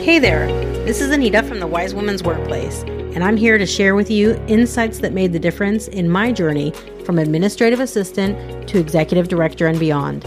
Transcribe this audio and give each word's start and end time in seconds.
Hey 0.00 0.18
there, 0.18 0.46
this 0.86 1.02
is 1.02 1.10
Anita 1.10 1.42
from 1.42 1.60
the 1.60 1.66
Wise 1.66 1.94
Woman's 1.94 2.22
Workplace, 2.22 2.84
and 2.84 3.22
I'm 3.22 3.36
here 3.36 3.58
to 3.58 3.66
share 3.66 3.94
with 3.94 4.10
you 4.10 4.42
insights 4.48 4.98
that 5.00 5.12
made 5.12 5.34
the 5.34 5.38
difference 5.38 5.88
in 5.88 6.08
my 6.08 6.32
journey 6.32 6.72
from 7.04 7.18
administrative 7.18 7.80
assistant 7.80 8.66
to 8.66 8.78
executive 8.78 9.28
director 9.28 9.66
and 9.66 9.78
beyond. 9.78 10.24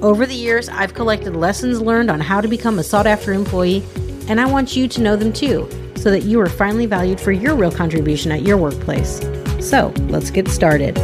Over 0.00 0.24
the 0.24 0.34
years, 0.34 0.70
I've 0.70 0.94
collected 0.94 1.36
lessons 1.36 1.82
learned 1.82 2.10
on 2.10 2.18
how 2.18 2.40
to 2.40 2.48
become 2.48 2.78
a 2.78 2.82
sought 2.82 3.06
after 3.06 3.34
employee, 3.34 3.84
and 4.26 4.40
I 4.40 4.46
want 4.46 4.74
you 4.74 4.88
to 4.88 5.02
know 5.02 5.16
them 5.16 5.34
too, 5.34 5.68
so 5.94 6.10
that 6.10 6.22
you 6.22 6.40
are 6.40 6.48
finally 6.48 6.86
valued 6.86 7.20
for 7.20 7.30
your 7.30 7.54
real 7.54 7.70
contribution 7.70 8.32
at 8.32 8.40
your 8.40 8.56
workplace. 8.56 9.20
So, 9.60 9.92
let's 10.08 10.30
get 10.30 10.48
started. 10.48 10.98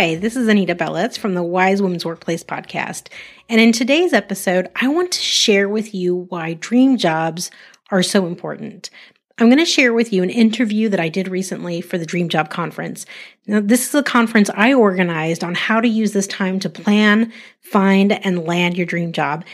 Hi, 0.00 0.14
this 0.14 0.34
is 0.34 0.48
Anita 0.48 0.74
Belitz 0.74 1.18
from 1.18 1.34
the 1.34 1.42
Wise 1.42 1.82
Women's 1.82 2.06
Workplace 2.06 2.42
podcast. 2.42 3.08
And 3.50 3.60
in 3.60 3.70
today's 3.70 4.14
episode, 4.14 4.70
I 4.76 4.88
want 4.88 5.12
to 5.12 5.20
share 5.20 5.68
with 5.68 5.94
you 5.94 6.24
why 6.30 6.54
dream 6.54 6.96
jobs 6.96 7.50
are 7.90 8.02
so 8.02 8.26
important. 8.26 8.88
I'm 9.36 9.48
going 9.48 9.58
to 9.58 9.66
share 9.66 9.92
with 9.92 10.10
you 10.10 10.22
an 10.22 10.30
interview 10.30 10.88
that 10.88 11.00
I 11.00 11.10
did 11.10 11.28
recently 11.28 11.82
for 11.82 11.98
the 11.98 12.06
Dream 12.06 12.30
Job 12.30 12.48
Conference. 12.48 13.04
Now, 13.46 13.60
this 13.60 13.86
is 13.86 13.94
a 13.94 14.02
conference 14.02 14.48
I 14.54 14.72
organized 14.72 15.44
on 15.44 15.54
how 15.54 15.82
to 15.82 15.88
use 15.88 16.14
this 16.14 16.26
time 16.26 16.60
to 16.60 16.70
plan, 16.70 17.30
find, 17.60 18.10
and 18.24 18.46
land 18.46 18.78
your 18.78 18.86
dream 18.86 19.12
job. 19.12 19.44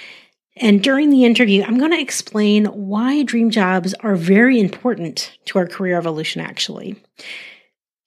And 0.58 0.80
during 0.80 1.10
the 1.10 1.24
interview, 1.24 1.64
I'm 1.64 1.76
going 1.76 1.90
to 1.90 2.00
explain 2.00 2.66
why 2.66 3.24
dream 3.24 3.50
jobs 3.50 3.94
are 3.94 4.14
very 4.14 4.60
important 4.60 5.36
to 5.46 5.58
our 5.58 5.66
career 5.66 5.98
evolution, 5.98 6.40
actually. 6.40 7.02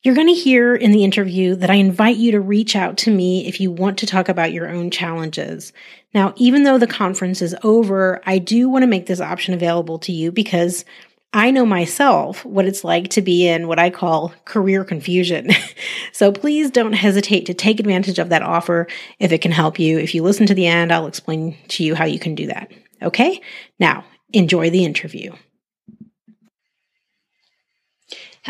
You're 0.02 0.16
going 0.16 0.28
to 0.28 0.34
hear 0.34 0.76
in 0.76 0.92
the 0.92 1.04
interview 1.04 1.56
that 1.56 1.70
I 1.70 1.74
invite 1.74 2.16
you 2.16 2.32
to 2.32 2.40
reach 2.40 2.74
out 2.74 2.98
to 3.00 3.12
me 3.12 3.46
if 3.48 3.60
you 3.60 3.70
want 3.70 3.98
to 3.98 4.06
talk 4.06 4.30
about 4.30 4.54
your 4.54 4.70
own 4.70 4.92
challenges. 4.92 5.74
Now, 6.14 6.34
even 6.38 6.64
though 6.64 6.78
the 6.78 6.88
conference 6.88 7.42
is 7.42 7.54
over, 7.64 8.22
I 8.26 8.38
do 8.38 8.70
want 8.70 8.84
to 8.84 8.88
make 8.88 9.08
this 9.08 9.20
option 9.20 9.54
available 9.54 10.00
to 10.00 10.14
you 10.14 10.32
because 10.32 10.86
I 11.34 11.52
know 11.52 11.66
myself 11.66 12.46
what 12.46 12.66
it's 12.66 12.86
like 12.86 13.10
to 13.10 13.22
be 13.22 13.46
in 13.46 13.68
what 13.68 13.78
I 13.78 13.90
call 13.90 14.34
career 14.46 14.86
confusion. 14.86 15.50
so 16.14 16.32
please 16.32 16.72
don't 16.72 16.94
hesitate 16.94 17.46
to 17.48 17.54
take 17.54 17.82
advantage 17.82 18.20
of 18.20 18.30
that 18.30 18.42
offer 18.42 18.88
if 19.20 19.34
it 19.34 19.42
can 19.42 19.52
help 19.52 19.80
you. 19.80 20.00
If 20.00 20.16
you 20.16 20.24
listen 20.24 20.48
to 20.48 20.56
the 20.56 20.66
end, 20.66 20.94
I'll 20.94 21.08
explain 21.08 21.58
to 21.68 21.84
you 21.84 21.94
how 21.94 22.06
you 22.06 22.20
can 22.20 22.36
do 22.36 22.48
that. 22.48 22.72
Okay? 23.02 23.42
Now, 23.80 24.06
enjoy 24.32 24.70
the 24.70 24.86
interview. 24.86 25.34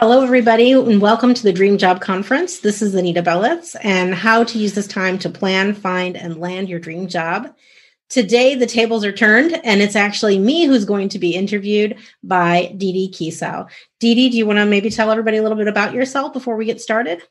Hello, 0.02 0.22
everybody, 0.22 0.72
and 0.72 1.02
welcome 1.02 1.34
to 1.34 1.44
the 1.44 1.52
Dream 1.52 1.78
Job 1.78 2.00
Conference. 2.00 2.60
This 2.60 2.82
is 2.82 2.96
Anita 2.96 3.22
Belitz 3.22 3.76
and 3.84 4.16
how 4.16 4.46
to 4.46 4.58
use 4.58 4.74
this 4.74 4.88
time 4.88 5.20
to 5.20 5.30
plan, 5.30 5.74
find, 5.74 6.16
and 6.16 6.40
land 6.40 6.70
your 6.70 6.80
dream 6.80 7.10
job. 7.10 7.54
Today, 8.08 8.56
the 8.56 8.66
tables 8.66 9.04
are 9.04 9.12
turned, 9.12 9.60
and 9.66 9.82
it's 9.82 9.98
actually 9.98 10.40
me 10.40 10.66
who's 10.66 10.86
going 10.86 11.10
to 11.10 11.20
be 11.20 11.36
interviewed 11.36 11.98
by 12.24 12.74
Kiesau. 12.80 13.70
Dee 14.00 14.16
Dee, 14.16 14.30
do 14.30 14.38
you 14.38 14.46
want 14.46 14.60
to 14.60 14.66
maybe 14.66 14.90
tell 14.90 15.12
everybody 15.12 15.36
a 15.36 15.42
little 15.42 15.58
bit 15.58 15.68
about 15.68 15.94
yourself 15.94 16.32
before 16.32 16.56
we 16.56 16.64
get 16.64 16.80
started? 16.80 17.22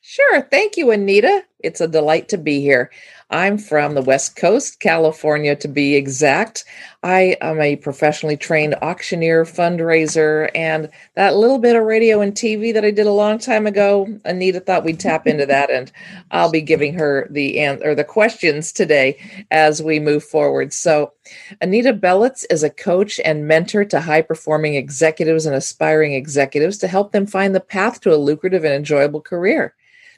Sure. 0.00 0.40
Thank 0.40 0.78
you, 0.78 0.92
Anita. 0.92 1.44
It's 1.58 1.82
a 1.82 1.88
delight 1.88 2.30
to 2.30 2.38
be 2.38 2.62
here. 2.62 2.90
I'm 3.30 3.58
from 3.58 3.94
the 3.94 4.02
West 4.02 4.36
Coast, 4.36 4.78
California 4.78 5.56
to 5.56 5.66
be 5.66 5.96
exact. 5.96 6.64
I 7.02 7.36
am 7.40 7.60
a 7.60 7.74
professionally 7.74 8.36
trained 8.36 8.76
auctioneer, 8.82 9.44
fundraiser, 9.44 10.48
and 10.54 10.88
that 11.16 11.34
little 11.34 11.58
bit 11.58 11.74
of 11.74 11.82
radio 11.82 12.20
and 12.20 12.32
TV 12.32 12.72
that 12.72 12.84
I 12.84 12.92
did 12.92 13.08
a 13.08 13.12
long 13.12 13.38
time 13.38 13.66
ago, 13.66 14.06
Anita 14.24 14.60
thought 14.60 14.84
we'd 14.84 15.00
tap 15.00 15.26
into 15.26 15.44
that, 15.46 15.70
and 15.70 15.90
I'll 16.30 16.52
be 16.52 16.60
giving 16.60 16.94
her 16.94 17.26
the 17.28 17.58
answer 17.58 17.90
or 17.90 17.94
the 17.96 18.04
questions 18.04 18.70
today 18.70 19.18
as 19.50 19.82
we 19.82 19.98
move 19.98 20.22
forward. 20.22 20.72
So, 20.72 21.12
Anita 21.60 21.92
Belitz 21.92 22.44
is 22.48 22.62
a 22.62 22.70
coach 22.70 23.18
and 23.24 23.48
mentor 23.48 23.84
to 23.86 24.00
high 24.00 24.22
performing 24.22 24.76
executives 24.76 25.46
and 25.46 25.56
aspiring 25.56 26.12
executives 26.12 26.78
to 26.78 26.86
help 26.86 27.10
them 27.10 27.26
find 27.26 27.56
the 27.56 27.60
path 27.60 28.00
to 28.02 28.14
a 28.14 28.16
lucrative 28.16 28.62
and 28.62 28.72
enjoyable 28.72 29.20
career. 29.20 29.74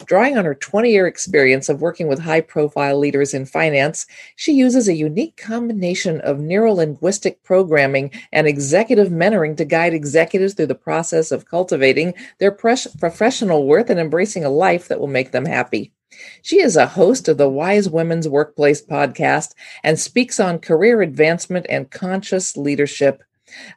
Drawing 0.06 0.38
on 0.38 0.44
her 0.44 0.54
20 0.54 0.90
year 0.90 1.06
experience 1.06 1.68
of 1.68 1.80
working 1.80 2.06
with 2.06 2.20
high 2.20 2.40
profile 2.40 2.98
leaders 2.98 3.34
in 3.34 3.46
finance, 3.46 4.06
she 4.36 4.52
uses 4.52 4.88
a 4.88 4.94
unique 4.94 5.36
combination 5.36 6.20
of 6.20 6.38
neuro 6.38 6.72
linguistic 6.72 7.42
programming 7.42 8.10
and 8.32 8.46
executive 8.46 9.08
mentoring 9.08 9.56
to 9.56 9.64
guide 9.64 9.94
executives 9.94 10.54
through 10.54 10.66
the 10.66 10.74
process 10.74 11.32
of 11.32 11.46
cultivating 11.46 12.14
their 12.38 12.52
professional 12.52 13.66
worth 13.66 13.90
and 13.90 13.98
embracing 13.98 14.44
a 14.44 14.50
life 14.50 14.88
that 14.88 15.00
will 15.00 15.08
make 15.08 15.32
them 15.32 15.44
happy. 15.44 15.92
She 16.42 16.60
is 16.60 16.76
a 16.76 16.86
host 16.86 17.28
of 17.28 17.36
the 17.36 17.48
Wise 17.48 17.88
Women's 17.88 18.28
Workplace 18.28 18.82
podcast 18.82 19.54
and 19.84 19.98
speaks 19.98 20.40
on 20.40 20.58
career 20.58 21.02
advancement 21.02 21.66
and 21.68 21.90
conscious 21.90 22.56
leadership. 22.56 23.22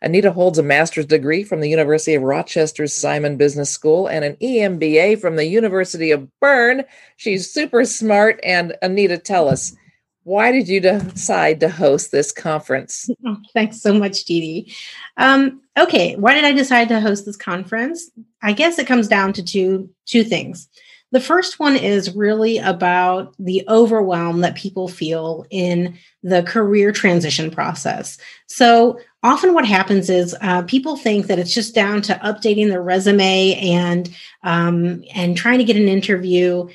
Anita 0.02 0.32
holds 0.32 0.58
a 0.58 0.64
master's 0.64 1.06
degree 1.06 1.44
from 1.44 1.60
the 1.60 1.70
University 1.70 2.16
of 2.16 2.24
Rochester's 2.24 2.94
Simon 2.94 3.38
Business 3.38 3.70
School 3.70 4.08
and 4.08 4.24
an 4.26 4.36
EMBA 4.42 5.20
from 5.20 5.36
the 5.36 5.46
University 5.46 6.12
of 6.12 6.28
Bern. 6.40 6.84
She's 7.18 7.52
super 7.52 7.86
smart. 7.86 8.40
And 8.44 8.76
Anita, 8.82 9.18
tell 9.18 9.48
us, 9.48 9.76
why 10.24 10.52
did 10.52 10.68
you 10.68 10.80
decide 10.80 11.60
to 11.62 11.70
host 11.70 12.12
this 12.12 12.32
conference? 12.32 13.10
Oh, 13.26 13.38
thanks 13.54 13.82
so 13.82 13.94
much, 13.94 14.24
Dee 14.26 14.42
Dee. 14.42 14.74
Um, 15.18 15.62
okay, 15.78 16.16
why 16.16 16.34
did 16.34 16.44
I 16.44 16.52
decide 16.52 16.90
to 16.90 17.00
host 17.00 17.26
this 17.26 17.38
conference? 17.38 18.10
I 18.42 18.54
guess 18.54 18.80
it 18.80 18.88
comes 18.88 19.08
down 19.08 19.34
to 19.34 19.44
two 19.44 19.90
two 20.06 20.24
things. 20.24 20.68
The 21.12 21.20
first 21.20 21.60
one 21.60 21.76
is 21.76 22.16
really 22.16 22.58
about 22.58 23.36
the 23.38 23.64
overwhelm 23.68 24.42
that 24.42 24.56
people 24.56 24.88
feel 24.88 25.46
in 25.50 25.98
the 26.24 26.42
career 26.44 26.92
transition 26.92 27.52
process. 27.52 28.18
So 28.48 29.00
often 29.24 29.54
what 29.54 29.66
happens 29.66 30.10
is 30.10 30.36
uh, 30.42 30.64
people 30.64 30.98
think 30.98 31.28
that 31.28 31.40
it's 31.40 31.54
just 31.54 31.76
down 31.76 32.02
to 32.04 32.14
updating 32.24 32.70
their 32.70 32.82
resume 32.82 33.56
and 33.56 34.14
um, 34.44 35.04
and 35.14 35.38
trying 35.38 35.60
to 35.60 35.64
get 35.64 35.76
an 35.76 35.88
interview 35.88 36.68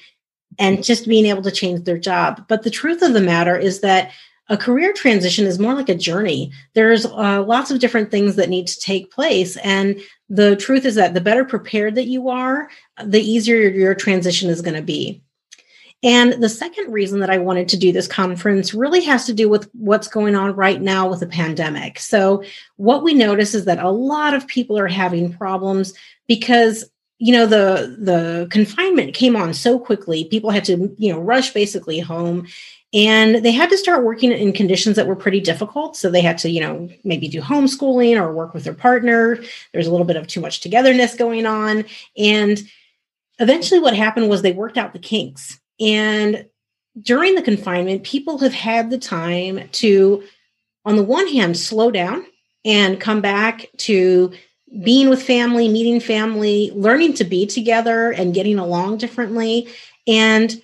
and 0.58 0.82
just 0.82 1.08
being 1.08 1.26
able 1.26 1.42
to 1.42 1.50
change 1.50 1.84
their 1.84 1.98
job. 1.98 2.46
But 2.48 2.62
the 2.62 2.70
truth 2.70 3.02
of 3.02 3.12
the 3.12 3.20
matter 3.20 3.56
is 3.56 3.80
that 3.80 4.12
a 4.48 4.56
career 4.56 4.92
transition 4.92 5.44
is 5.44 5.58
more 5.58 5.74
like 5.74 5.88
a 5.88 5.94
journey. 5.94 6.52
There's 6.74 7.04
uh, 7.04 7.42
lots 7.42 7.70
of 7.70 7.80
different 7.80 8.10
things 8.10 8.36
that 8.36 8.48
need 8.48 8.68
to 8.68 8.78
take 8.78 9.10
place. 9.10 9.56
And 9.58 10.00
the 10.28 10.54
truth 10.56 10.84
is 10.84 10.94
that 10.94 11.14
the 11.14 11.20
better 11.20 11.44
prepared 11.44 11.96
that 11.96 12.06
you 12.06 12.28
are, 12.28 12.70
the 13.04 13.20
easier 13.20 13.68
your 13.68 13.94
transition 13.94 14.48
is 14.48 14.62
going 14.62 14.76
to 14.76 14.82
be. 14.82 15.20
And 16.02 16.42
the 16.42 16.48
second 16.48 16.92
reason 16.92 17.20
that 17.20 17.30
I 17.30 17.38
wanted 17.38 17.68
to 17.70 17.76
do 17.76 17.90
this 17.90 18.06
conference 18.06 18.74
really 18.74 19.02
has 19.04 19.24
to 19.26 19.32
do 19.32 19.48
with 19.48 19.68
what's 19.72 20.08
going 20.08 20.34
on 20.34 20.54
right 20.54 20.80
now 20.80 21.08
with 21.08 21.20
the 21.20 21.26
pandemic. 21.26 21.98
So, 21.98 22.44
what 22.76 23.02
we 23.02 23.14
notice 23.14 23.54
is 23.54 23.64
that 23.64 23.78
a 23.78 23.90
lot 23.90 24.34
of 24.34 24.46
people 24.46 24.78
are 24.78 24.88
having 24.88 25.32
problems 25.32 25.94
because 26.28 26.84
you 27.18 27.32
know 27.32 27.46
the 27.46 27.96
the 27.98 28.46
confinement 28.50 29.14
came 29.14 29.36
on 29.36 29.54
so 29.54 29.78
quickly. 29.78 30.24
People 30.24 30.50
had 30.50 30.64
to 30.66 30.94
you 30.98 31.12
know 31.12 31.18
rush 31.18 31.54
basically 31.54 31.98
home 31.98 32.46
and 32.92 33.36
they 33.44 33.52
had 33.52 33.70
to 33.70 33.78
start 33.78 34.04
working 34.04 34.32
in 34.32 34.52
conditions 34.52 34.96
that 34.96 35.06
were 35.06 35.16
pretty 35.16 35.40
difficult. 35.40 35.96
So 35.96 36.10
they 36.10 36.20
had 36.20 36.36
to 36.38 36.50
you 36.50 36.60
know 36.60 36.90
maybe 37.04 37.26
do 37.26 37.40
homeschooling 37.40 38.20
or 38.20 38.34
work 38.34 38.52
with 38.52 38.64
their 38.64 38.74
partner. 38.74 39.38
There's 39.72 39.86
a 39.86 39.90
little 39.90 40.06
bit 40.06 40.16
of 40.16 40.26
too 40.26 40.42
much 40.42 40.60
togetherness 40.60 41.14
going 41.14 41.46
on. 41.46 41.86
And 42.18 42.62
eventually 43.38 43.80
what 43.80 43.96
happened 43.96 44.28
was 44.28 44.42
they 44.42 44.52
worked 44.52 44.76
out 44.76 44.92
the 44.92 44.98
kinks 44.98 45.58
and 45.80 46.46
during 47.00 47.34
the 47.34 47.42
confinement, 47.42 48.04
people 48.04 48.38
have 48.38 48.54
had 48.54 48.90
the 48.90 48.98
time 48.98 49.68
to, 49.72 50.22
on 50.84 50.96
the 50.96 51.02
one 51.02 51.28
hand, 51.28 51.56
slow 51.56 51.90
down 51.90 52.24
and 52.64 53.00
come 53.00 53.20
back 53.20 53.66
to 53.78 54.32
being 54.82 55.08
with 55.08 55.22
family, 55.22 55.68
meeting 55.68 56.00
family, 56.00 56.72
learning 56.74 57.14
to 57.14 57.24
be 57.24 57.46
together 57.46 58.10
and 58.12 58.34
getting 58.34 58.58
along 58.58 58.96
differently. 58.96 59.68
And 60.06 60.60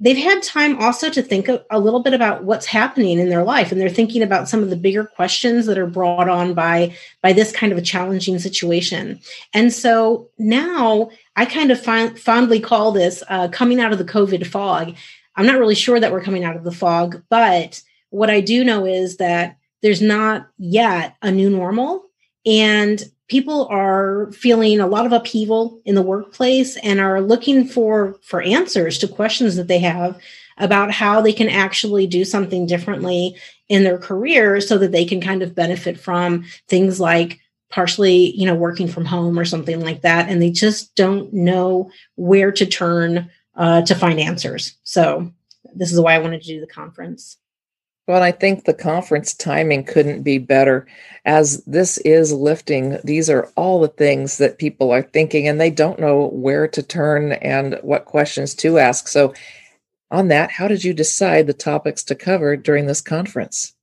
they've 0.00 0.16
had 0.16 0.42
time 0.42 0.78
also 0.78 1.10
to 1.10 1.22
think 1.22 1.48
a, 1.48 1.64
a, 1.70 1.78
little 1.78 2.00
bit 2.00 2.14
about 2.14 2.44
what's 2.44 2.66
happening 2.66 3.18
in 3.18 3.28
their 3.28 3.44
life 3.44 3.70
and 3.70 3.80
they're 3.80 3.90
thinking 3.90 4.22
about 4.22 4.48
some 4.48 4.62
of 4.62 4.70
the 4.70 4.76
bigger 4.76 5.04
questions 5.04 5.66
that 5.66 5.78
are 5.78 5.86
brought 5.86 6.28
on 6.28 6.54
by 6.54 6.94
by 7.22 7.32
this 7.32 7.52
kind 7.52 7.70
of 7.70 7.78
a 7.78 7.82
challenging 7.82 8.38
situation. 8.38 9.20
And 9.54 9.72
so 9.72 10.28
now 10.38 11.10
i 11.36 11.44
kind 11.44 11.70
of 11.70 11.80
fondly 12.18 12.60
call 12.60 12.92
this 12.92 13.22
uh, 13.28 13.48
coming 13.48 13.80
out 13.80 13.92
of 13.92 13.98
the 13.98 14.04
covid 14.04 14.46
fog. 14.46 14.96
I'm 15.36 15.46
not 15.46 15.58
really 15.58 15.74
sure 15.74 16.00
that 16.00 16.12
we're 16.12 16.22
coming 16.22 16.44
out 16.44 16.56
of 16.56 16.64
the 16.64 16.72
fog 16.72 17.22
but 17.28 17.82
what 18.10 18.30
i 18.30 18.40
do 18.40 18.64
know 18.64 18.84
is 18.84 19.18
that 19.18 19.56
there's 19.82 20.02
not 20.02 20.48
yet 20.58 21.16
a 21.22 21.30
new 21.30 21.48
normal 21.48 22.04
and 22.44 23.02
people 23.30 23.66
are 23.68 24.30
feeling 24.32 24.80
a 24.80 24.86
lot 24.86 25.06
of 25.06 25.12
upheaval 25.12 25.80
in 25.84 25.94
the 25.94 26.02
workplace 26.02 26.76
and 26.78 27.00
are 27.00 27.22
looking 27.22 27.66
for 27.66 28.18
for 28.22 28.42
answers 28.42 28.98
to 28.98 29.08
questions 29.08 29.56
that 29.56 29.68
they 29.68 29.78
have 29.78 30.20
about 30.58 30.90
how 30.90 31.22
they 31.22 31.32
can 31.32 31.48
actually 31.48 32.06
do 32.06 32.24
something 32.24 32.66
differently 32.66 33.34
in 33.68 33.84
their 33.84 33.96
career 33.96 34.60
so 34.60 34.76
that 34.76 34.92
they 34.92 35.06
can 35.06 35.20
kind 35.20 35.42
of 35.42 35.54
benefit 35.54 35.98
from 35.98 36.44
things 36.68 37.00
like 37.00 37.38
partially 37.70 38.36
you 38.36 38.44
know 38.44 38.54
working 38.54 38.88
from 38.88 39.04
home 39.04 39.38
or 39.38 39.44
something 39.44 39.80
like 39.80 40.02
that 40.02 40.28
and 40.28 40.42
they 40.42 40.50
just 40.50 40.94
don't 40.96 41.32
know 41.32 41.90
where 42.16 42.50
to 42.50 42.66
turn 42.66 43.30
uh, 43.56 43.82
to 43.82 43.94
find 43.94 44.18
answers. 44.18 44.76
So 44.84 45.32
this 45.74 45.92
is 45.92 46.00
why 46.00 46.14
I 46.14 46.18
wanted 46.18 46.42
to 46.42 46.48
do 46.48 46.60
the 46.60 46.66
conference. 46.66 47.36
Well, 48.10 48.24
I 48.24 48.32
think 48.32 48.64
the 48.64 48.74
conference 48.74 49.34
timing 49.34 49.84
couldn't 49.84 50.24
be 50.24 50.38
better 50.38 50.84
as 51.24 51.62
this 51.62 51.96
is 51.98 52.32
lifting. 52.32 52.98
These 53.04 53.30
are 53.30 53.48
all 53.54 53.80
the 53.80 53.86
things 53.86 54.38
that 54.38 54.58
people 54.58 54.90
are 54.90 55.02
thinking 55.02 55.46
and 55.46 55.60
they 55.60 55.70
don't 55.70 56.00
know 56.00 56.26
where 56.32 56.66
to 56.66 56.82
turn 56.82 57.34
and 57.34 57.78
what 57.82 58.06
questions 58.06 58.52
to 58.56 58.78
ask. 58.78 59.06
So, 59.06 59.32
on 60.10 60.26
that, 60.26 60.50
how 60.50 60.66
did 60.66 60.82
you 60.82 60.92
decide 60.92 61.46
the 61.46 61.52
topics 61.52 62.02
to 62.02 62.16
cover 62.16 62.56
during 62.56 62.86
this 62.86 63.00
conference? 63.00 63.74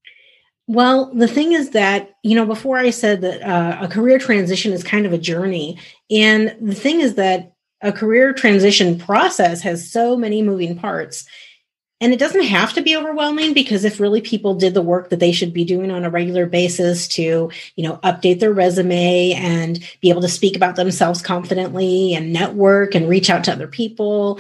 Well, 0.68 1.10
the 1.14 1.30
thing 1.30 1.54
is 1.54 1.70
that, 1.70 2.10
you 2.22 2.36
know, 2.36 2.46
before 2.46 2.78
I 2.78 2.90
said 2.90 3.22
that 3.22 3.42
uh, 3.42 3.78
a 3.80 3.88
career 3.88 4.20
transition 4.20 4.74
is 4.74 4.84
kind 4.84 5.06
of 5.06 5.14
a 5.14 5.18
journey. 5.18 5.80
And 6.12 6.54
the 6.60 6.76
thing 6.76 7.00
is 7.00 7.16
that 7.16 7.54
a 7.80 7.94
career 7.94 8.34
transition 8.34 9.00
process 9.00 9.62
has 9.62 9.90
so 9.90 10.18
many 10.18 10.42
moving 10.42 10.78
parts 10.78 11.26
and 12.00 12.14
it 12.14 12.20
doesn't 12.20 12.44
have 12.44 12.74
to 12.74 12.82
be 12.82 12.96
overwhelming 12.96 13.54
because 13.54 13.84
if 13.84 14.00
really 14.00 14.22
people 14.22 14.54
did 14.54 14.74
the 14.74 14.82
work 14.82 15.10
that 15.10 15.20
they 15.20 15.32
should 15.32 15.52
be 15.52 15.66
doing 15.66 15.90
on 15.90 16.06
a 16.06 16.10
regular 16.10 16.46
basis 16.46 17.08
to, 17.10 17.50
you 17.76 17.84
know, 17.84 17.98
update 18.04 18.40
their 18.40 18.54
resume 18.54 19.34
and 19.34 19.80
be 20.02 20.10
able 20.10 20.22
to 20.22 20.28
speak 20.28 20.56
about 20.56 20.76
themselves 20.76 21.22
confidently 21.22 22.14
and 22.14 22.32
network 22.32 22.94
and 22.94 23.10
reach 23.10 23.30
out 23.30 23.44
to 23.46 23.52
other 23.52 23.68
people, 23.68 24.40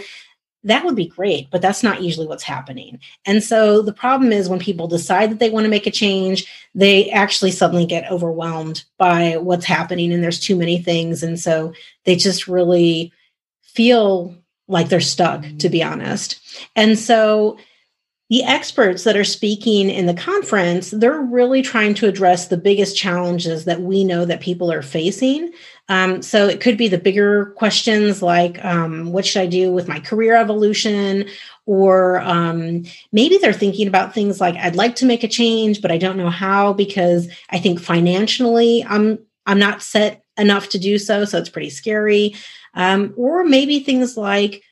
that 0.63 0.83
would 0.85 0.95
be 0.95 1.07
great, 1.07 1.49
but 1.49 1.61
that's 1.61 1.81
not 1.81 2.03
usually 2.03 2.27
what's 2.27 2.43
happening. 2.43 2.99
And 3.25 3.43
so 3.43 3.81
the 3.81 3.93
problem 3.93 4.31
is 4.31 4.49
when 4.49 4.59
people 4.59 4.87
decide 4.87 5.31
that 5.31 5.39
they 5.39 5.49
want 5.49 5.63
to 5.63 5.69
make 5.69 5.87
a 5.87 5.91
change, 5.91 6.45
they 6.75 7.09
actually 7.09 7.51
suddenly 7.51 7.85
get 7.85 8.11
overwhelmed 8.11 8.83
by 8.97 9.37
what's 9.37 9.65
happening 9.65 10.11
and 10.13 10.23
there's 10.23 10.39
too 10.39 10.55
many 10.55 10.79
things. 10.79 11.23
And 11.23 11.39
so 11.39 11.73
they 12.03 12.15
just 12.15 12.47
really 12.47 13.11
feel 13.63 14.35
like 14.67 14.89
they're 14.89 14.99
stuck, 14.99 15.45
to 15.59 15.69
be 15.69 15.81
honest. 15.83 16.39
And 16.75 16.97
so 16.97 17.57
the 18.29 18.43
experts 18.43 19.05
that 19.05 19.15
are 19.15 19.23
speaking 19.23 19.89
in 19.89 20.05
the 20.05 20.13
conference, 20.13 20.91
they're 20.91 21.21
really 21.21 21.61
trying 21.61 21.93
to 21.93 22.07
address 22.07 22.47
the 22.47 22.57
biggest 22.57 22.97
challenges 22.97 23.63
that 23.63 23.81
we 23.81 24.03
know 24.03 24.25
that 24.25 24.41
people 24.41 24.69
are 24.69 24.81
facing. 24.81 25.53
Um, 25.87 26.21
so 26.21 26.47
it 26.47 26.59
could 26.59 26.77
be 26.77 26.89
the 26.89 26.97
bigger 26.97 27.53
questions 27.57 28.21
like, 28.21 28.63
um, 28.65 29.13
what 29.13 29.25
should 29.25 29.41
I 29.41 29.45
do 29.45 29.71
with 29.71 29.87
my 29.87 30.01
career 30.01 30.35
evolution? 30.35 31.29
Or 31.65 32.19
um, 32.19 32.83
maybe 33.13 33.37
they're 33.37 33.53
thinking 33.53 33.87
about 33.87 34.13
things 34.13 34.41
like, 34.41 34.55
I'd 34.55 34.75
like 34.75 34.95
to 34.97 35.05
make 35.05 35.23
a 35.23 35.29
change, 35.29 35.81
but 35.81 35.91
I 35.91 35.97
don't 35.97 36.17
know 36.17 36.29
how 36.29 36.73
because 36.73 37.29
I 37.49 37.59
think 37.59 37.79
financially 37.79 38.83
I'm 38.83 39.19
I'm 39.45 39.59
not 39.59 39.81
set 39.81 40.25
enough 40.37 40.69
to 40.69 40.79
do 40.79 40.97
so, 40.97 41.25
so 41.25 41.37
it's 41.37 41.49
pretty 41.49 41.69
scary. 41.69 42.35
Um, 42.73 43.13
or 43.17 43.43
maybe 43.43 43.79
things 43.79 44.17
like, 44.17 44.63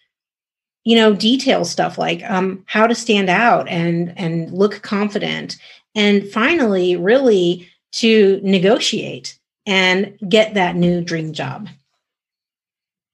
you 0.86 0.96
know 0.96 1.14
detail 1.14 1.66
stuff 1.66 1.98
like 1.98 2.24
um, 2.30 2.64
how 2.68 2.88
to 2.88 2.96
stand 2.96 3.30
out 3.30 3.68
and 3.68 4.14
and 4.18 4.52
look 4.52 4.82
confident 4.84 5.58
and 5.96 6.30
finally 6.30 6.96
really 6.96 7.68
to 7.92 8.40
negotiate 8.44 9.38
and 9.66 10.18
get 10.30 10.54
that 10.54 10.76
new 10.76 11.02
dream 11.02 11.34
job. 11.34 11.68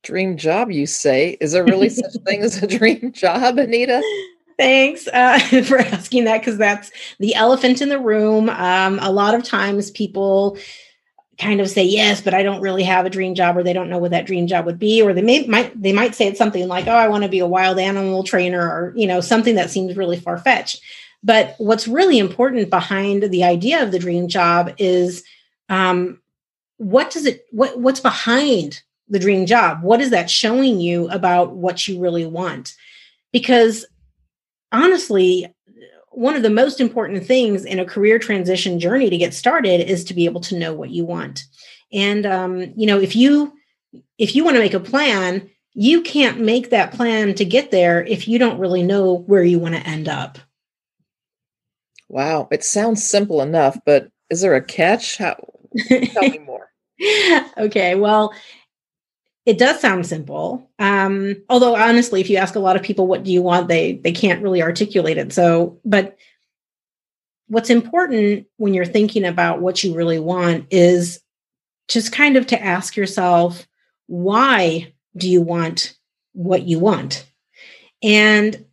Dream 0.04 0.36
job 0.36 0.72
you 0.72 0.88
say? 0.88 1.38
Is 1.40 1.52
there 1.52 1.64
really 1.64 1.90
such 1.90 2.14
thing 2.26 2.42
as 2.42 2.62
a 2.62 2.68
dream 2.68 3.12
job 3.14 3.58
anita? 3.58 4.02
Thanks 4.58 5.08
uh, 5.08 5.40
for 5.66 5.80
asking 5.80 6.26
that 6.26 6.40
because 6.40 6.58
that's 6.58 6.92
the 7.20 7.36
elephant 7.36 7.82
in 7.82 7.90
the 7.90 8.00
room. 8.00 8.50
Um, 8.50 9.00
a 9.00 9.12
lot 9.12 9.36
of 9.36 9.44
times 9.44 9.92
people 9.92 10.58
kind 11.40 11.62
of 11.62 11.70
say 11.70 11.84
yes 11.84 12.22
but 12.22 12.34
i 12.34 12.44
don't 12.44 12.62
really 12.62 12.84
have 12.84 13.06
a 13.06 13.10
dream 13.10 13.34
job 13.34 13.58
or 13.58 13.64
they 13.64 13.74
don't 13.74 13.90
know 13.90 13.98
what 13.98 14.12
that 14.12 14.26
dream 14.26 14.48
job 14.48 14.66
would 14.66 14.78
be 14.78 15.02
or 15.02 15.14
they 15.14 15.22
may 15.22 15.46
might 15.48 15.82
they 15.82 15.94
might 15.94 16.14
say 16.14 16.28
it's 16.28 16.38
something 16.38 16.68
like 16.68 16.88
oh 16.88 16.92
i 16.92 17.08
want 17.08 17.24
to 17.24 17.30
be 17.30 17.40
a 17.40 17.48
wild 17.48 17.80
animal 17.80 18.24
trainer 18.24 18.62
or 18.62 18.94
you 18.96 19.08
know 19.08 19.22
something 19.22 19.56
that 19.56 19.70
seems 19.70 19.96
really 19.96 20.20
far 20.20 20.38
fetched 20.38 20.82
but 21.24 21.56
what's 21.58 21.88
really 21.88 22.20
important 22.20 22.70
behind 22.70 23.24
the 23.24 23.44
idea 23.44 23.82
of 23.82 23.92
the 23.92 24.00
dream 24.00 24.28
job 24.28 24.74
is 24.78 25.24
um, 25.70 26.20
what 26.78 27.12
does 27.12 27.26
it 27.26 27.46
what 27.52 27.80
what's 27.80 28.00
behind 28.00 28.82
the 29.12 29.20
dream 29.20 29.46
job? 29.46 29.84
What 29.84 30.02
is 30.02 30.10
that 30.10 30.30
showing 30.30 30.80
you 30.80 31.08
about 31.10 31.56
what 31.56 31.88
you 31.88 32.00
really 32.00 32.26
want? 32.26 32.74
Because 33.32 33.86
honestly 34.72 35.54
one 36.12 36.36
of 36.36 36.44
the 36.44 36.50
most 36.50 36.80
important 36.80 37.26
things 37.26 37.66
in 37.66 37.80
a 37.80 37.86
career 37.86 38.20
transition 38.20 38.80
journey 38.80 39.10
to 39.10 39.18
get 39.18 39.34
started 39.34 39.90
is 39.90 40.04
to 40.06 40.14
be 40.14 40.26
able 40.26 40.42
to 40.42 40.58
know 40.58 40.74
what 40.74 40.90
you 40.90 41.06
want. 41.06 41.46
And 41.94 42.26
um, 42.26 42.74
you 42.76 42.86
know 42.86 43.00
if 43.00 43.16
you 43.16 43.54
if 44.18 44.36
you 44.36 44.44
want 44.44 44.56
to 44.56 44.62
make 44.62 44.74
a 44.74 44.80
plan 44.80 45.50
you 45.74 46.02
can't 46.02 46.42
make 46.42 46.70
that 46.70 46.92
plan 46.92 47.34
to 47.34 47.46
get 47.46 47.72
there 47.72 48.04
if 48.04 48.28
you 48.28 48.38
don't 48.38 48.60
really 48.60 48.84
know 48.84 49.20
where 49.20 49.44
you 49.44 49.58
want 49.58 49.74
to 49.76 49.88
end 49.88 50.08
up. 50.08 50.38
Wow 52.10 52.48
it 52.52 52.64
sounds 52.64 53.06
simple 53.06 53.42
enough 53.42 53.78
but 53.86 54.10
is 54.30 54.42
there 54.42 54.56
a 54.56 54.64
catch? 54.64 55.18
How, 55.18 55.36
tell 55.88 56.30
me 56.30 56.40
more. 56.46 56.70
Okay 57.58 57.96
well 57.96 58.34
it 59.46 59.58
does 59.58 59.80
sound 59.80 60.06
simple 60.06 60.70
um, 60.80 61.36
although 61.50 61.76
honestly 61.76 62.22
if 62.22 62.30
you 62.30 62.38
ask 62.38 62.56
a 62.56 62.60
lot 62.60 62.76
of 62.76 62.84
people 62.84 63.08
what 63.08 63.24
do 63.24 63.32
you 63.32 63.42
want 63.42 63.68
they 63.68 63.94
they 63.94 64.12
can't 64.12 64.42
really 64.42 64.62
articulate 64.62 65.18
it. 65.18 65.34
So 65.34 65.80
but 65.86 66.18
what's 67.48 67.70
important 67.70 68.48
when 68.58 68.74
you're 68.74 68.86
thinking 68.86 69.26
about 69.26 69.62
what 69.62 69.84
you 69.84 69.94
really 69.94 70.20
want 70.20 70.66
is 70.72 71.20
just 71.88 72.12
kind 72.12 72.38
of 72.38 72.48
to 72.48 72.64
ask 72.64 72.96
yourself 72.96 73.68
why 74.08 74.94
do 75.18 75.30
you 75.30 75.42
want 75.42 75.98
what 76.34 76.64
you 76.64 76.80
want? 76.80 77.26
And 78.02 78.66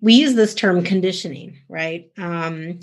we 0.00 0.14
use 0.14 0.34
this 0.34 0.54
term 0.54 0.82
conditioning 0.82 1.58
right? 1.68 2.10
Um, 2.18 2.80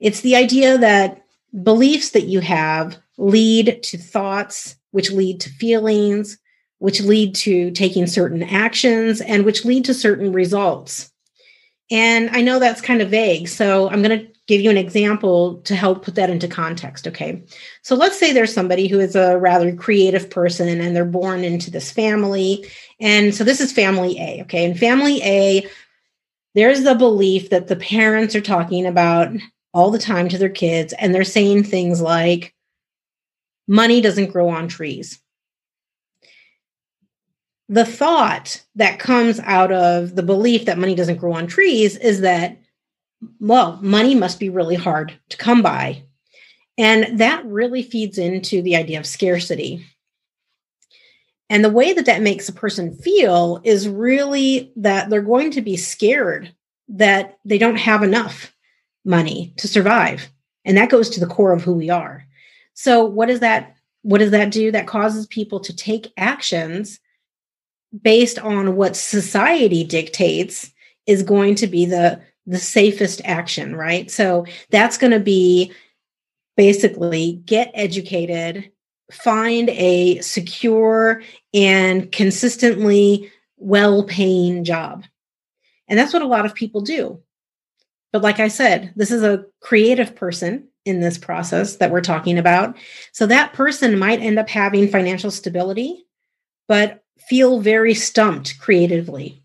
it's 0.00 0.22
the 0.22 0.36
idea 0.36 0.78
that 0.78 1.24
beliefs 1.62 2.10
that 2.10 2.26
you 2.26 2.40
have 2.40 2.96
lead 3.18 3.82
to 3.82 3.98
thoughts 3.98 4.76
which 4.92 5.10
lead 5.10 5.40
to 5.40 5.50
feelings, 5.50 6.38
which 6.78 7.00
lead 7.00 7.34
to 7.34 7.70
taking 7.72 8.06
certain 8.06 8.42
actions, 8.42 9.20
and 9.20 9.44
which 9.44 9.64
lead 9.64 9.84
to 9.84 9.94
certain 9.94 10.32
results. 10.32 11.12
And 11.90 12.30
I 12.30 12.40
know 12.40 12.58
that's 12.58 12.80
kind 12.80 13.02
of 13.02 13.10
vague. 13.10 13.48
So 13.48 13.88
I'm 13.90 14.02
going 14.02 14.18
to 14.18 14.26
give 14.46 14.60
you 14.60 14.70
an 14.70 14.76
example 14.76 15.60
to 15.62 15.76
help 15.76 16.04
put 16.04 16.14
that 16.16 16.30
into 16.30 16.48
context. 16.48 17.06
Okay. 17.06 17.42
So 17.82 17.94
let's 17.94 18.18
say 18.18 18.32
there's 18.32 18.52
somebody 18.52 18.88
who 18.88 18.98
is 18.98 19.14
a 19.14 19.38
rather 19.38 19.74
creative 19.74 20.30
person 20.30 20.80
and 20.80 20.94
they're 20.94 21.04
born 21.04 21.44
into 21.44 21.70
this 21.70 21.90
family. 21.90 22.66
And 23.00 23.34
so 23.34 23.44
this 23.44 23.60
is 23.60 23.72
family 23.72 24.18
A. 24.18 24.42
Okay. 24.42 24.64
And 24.64 24.78
family 24.78 25.20
A, 25.22 25.68
there's 26.54 26.82
the 26.82 26.96
belief 26.96 27.50
that 27.50 27.68
the 27.68 27.76
parents 27.76 28.34
are 28.34 28.40
talking 28.40 28.86
about 28.86 29.32
all 29.72 29.90
the 29.90 29.98
time 29.98 30.28
to 30.28 30.38
their 30.38 30.48
kids. 30.48 30.92
And 30.94 31.14
they're 31.14 31.24
saying 31.24 31.64
things 31.64 32.00
like, 32.00 32.54
money 33.68 34.00
doesn't 34.00 34.32
grow 34.32 34.48
on 34.48 34.68
trees. 34.68 35.20
The 37.68 37.84
thought 37.84 38.64
that 38.74 38.98
comes 38.98 39.38
out 39.40 39.70
of 39.70 40.16
the 40.16 40.24
belief 40.24 40.64
that 40.64 40.78
money 40.78 40.96
doesn't 40.96 41.18
grow 41.18 41.34
on 41.34 41.46
trees 41.46 41.96
is 41.96 42.20
that, 42.22 42.58
well, 43.38 43.78
money 43.80 44.16
must 44.16 44.40
be 44.40 44.48
really 44.48 44.74
hard 44.74 45.16
to 45.28 45.36
come 45.36 45.62
by. 45.62 46.02
And 46.76 47.20
that 47.20 47.44
really 47.44 47.82
feeds 47.82 48.18
into 48.18 48.60
the 48.62 48.74
idea 48.74 48.98
of 48.98 49.06
scarcity. 49.06 49.86
And 51.48 51.64
the 51.64 51.70
way 51.70 51.92
that 51.92 52.06
that 52.06 52.22
makes 52.22 52.48
a 52.48 52.52
person 52.52 52.94
feel 52.94 53.60
is 53.62 53.88
really 53.88 54.72
that 54.76 55.10
they're 55.10 55.20
going 55.20 55.50
to 55.52 55.60
be 55.60 55.76
scared 55.76 56.54
that 56.88 57.38
they 57.44 57.58
don't 57.58 57.76
have 57.76 58.02
enough 58.02 58.52
money 59.04 59.52
to 59.56 59.68
survive. 59.68 60.30
And 60.64 60.76
that 60.76 60.90
goes 60.90 61.08
to 61.10 61.20
the 61.20 61.26
core 61.26 61.52
of 61.52 61.62
who 61.62 61.72
we 61.72 61.90
are. 61.90 62.26
So 62.74 63.04
what 63.04 63.26
does 63.26 63.40
that 63.40 63.76
what 64.02 64.18
does 64.18 64.30
that 64.30 64.50
do? 64.50 64.70
That 64.70 64.86
causes 64.86 65.26
people 65.26 65.60
to 65.60 65.76
take 65.76 66.12
actions 66.16 67.00
based 68.02 68.38
on 68.38 68.76
what 68.76 68.96
society 68.96 69.84
dictates 69.84 70.72
is 71.06 71.22
going 71.22 71.54
to 71.56 71.66
be 71.66 71.84
the 71.84 72.20
the 72.46 72.58
safest 72.58 73.20
action, 73.24 73.76
right? 73.76 74.10
So 74.10 74.46
that's 74.70 74.96
going 74.96 75.12
to 75.12 75.20
be 75.20 75.72
basically 76.56 77.42
get 77.44 77.70
educated, 77.74 78.70
find 79.12 79.68
a 79.70 80.20
secure 80.20 81.22
and 81.52 82.10
consistently 82.10 83.30
well-paying 83.56 84.64
job. 84.64 85.04
And 85.86 85.98
that's 85.98 86.12
what 86.12 86.22
a 86.22 86.26
lot 86.26 86.46
of 86.46 86.54
people 86.54 86.80
do. 86.80 87.22
But 88.12 88.22
like 88.22 88.40
I 88.40 88.48
said, 88.48 88.92
this 88.96 89.10
is 89.10 89.22
a 89.22 89.44
creative 89.60 90.16
person 90.16 90.68
in 90.84 91.00
this 91.00 91.18
process 91.18 91.76
that 91.76 91.90
we're 91.90 92.00
talking 92.00 92.38
about. 92.38 92.76
So 93.12 93.26
that 93.26 93.52
person 93.52 93.98
might 93.98 94.20
end 94.20 94.38
up 94.38 94.48
having 94.48 94.88
financial 94.88 95.30
stability, 95.30 96.06
but 96.66 97.04
feel 97.28 97.60
very 97.60 97.94
stumped 97.94 98.58
creatively. 98.58 99.42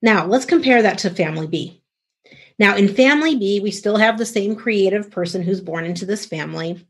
Now, 0.00 0.26
let's 0.26 0.44
compare 0.44 0.82
that 0.82 0.98
to 0.98 1.10
family 1.10 1.46
B. 1.46 1.82
Now, 2.58 2.76
in 2.76 2.94
family 2.94 3.36
B, 3.36 3.60
we 3.60 3.70
still 3.70 3.96
have 3.96 4.16
the 4.16 4.26
same 4.26 4.56
creative 4.56 5.10
person 5.10 5.42
who's 5.42 5.60
born 5.60 5.84
into 5.84 6.06
this 6.06 6.24
family. 6.24 6.86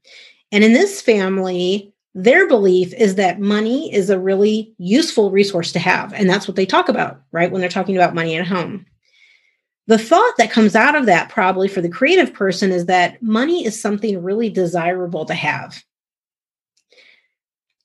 And 0.52 0.62
in 0.62 0.72
this 0.72 1.00
family, 1.00 1.92
their 2.14 2.46
belief 2.46 2.94
is 2.94 3.16
that 3.16 3.40
money 3.40 3.92
is 3.92 4.10
a 4.10 4.18
really 4.18 4.74
useful 4.78 5.30
resource 5.30 5.72
to 5.72 5.78
have. 5.78 6.12
And 6.12 6.30
that's 6.30 6.46
what 6.46 6.56
they 6.56 6.66
talk 6.66 6.88
about, 6.88 7.20
right? 7.32 7.50
When 7.50 7.60
they're 7.60 7.70
talking 7.70 7.96
about 7.96 8.14
money 8.14 8.36
at 8.36 8.46
home. 8.46 8.86
The 9.86 9.98
thought 9.98 10.34
that 10.38 10.50
comes 10.50 10.74
out 10.74 10.96
of 10.96 11.06
that, 11.06 11.28
probably 11.28 11.68
for 11.68 11.80
the 11.80 11.88
creative 11.88 12.34
person, 12.34 12.72
is 12.72 12.86
that 12.86 13.22
money 13.22 13.64
is 13.64 13.80
something 13.80 14.22
really 14.22 14.50
desirable 14.50 15.24
to 15.26 15.34
have. 15.34 15.82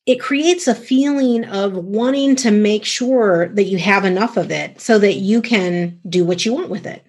It 0.08 0.20
creates 0.20 0.68
a 0.68 0.74
feeling 0.74 1.46
of 1.46 1.76
wanting 1.76 2.36
to 2.38 2.50
make 2.50 2.86
sure 2.86 3.50
that 3.50 3.66
you 3.66 3.78
have 3.78 4.04
enough 4.04 4.36
of 4.36 4.50
it 4.50 4.82
so 4.82 4.98
that 4.98 5.18
you 5.18 5.44
can 5.44 6.00
do 6.10 6.26
what 6.26 6.44
you 6.44 6.54
want 6.54 6.70
with 6.70 6.88
it. 6.88 7.06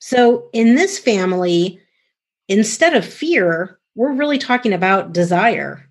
So, 0.00 0.50
in 0.52 0.74
this 0.74 0.98
family, 0.98 1.80
instead 2.48 2.94
of 2.94 3.06
fear, 3.06 3.78
we're 3.94 4.12
really 4.12 4.36
talking 4.36 4.74
about 4.74 5.14
desire. 5.14 5.88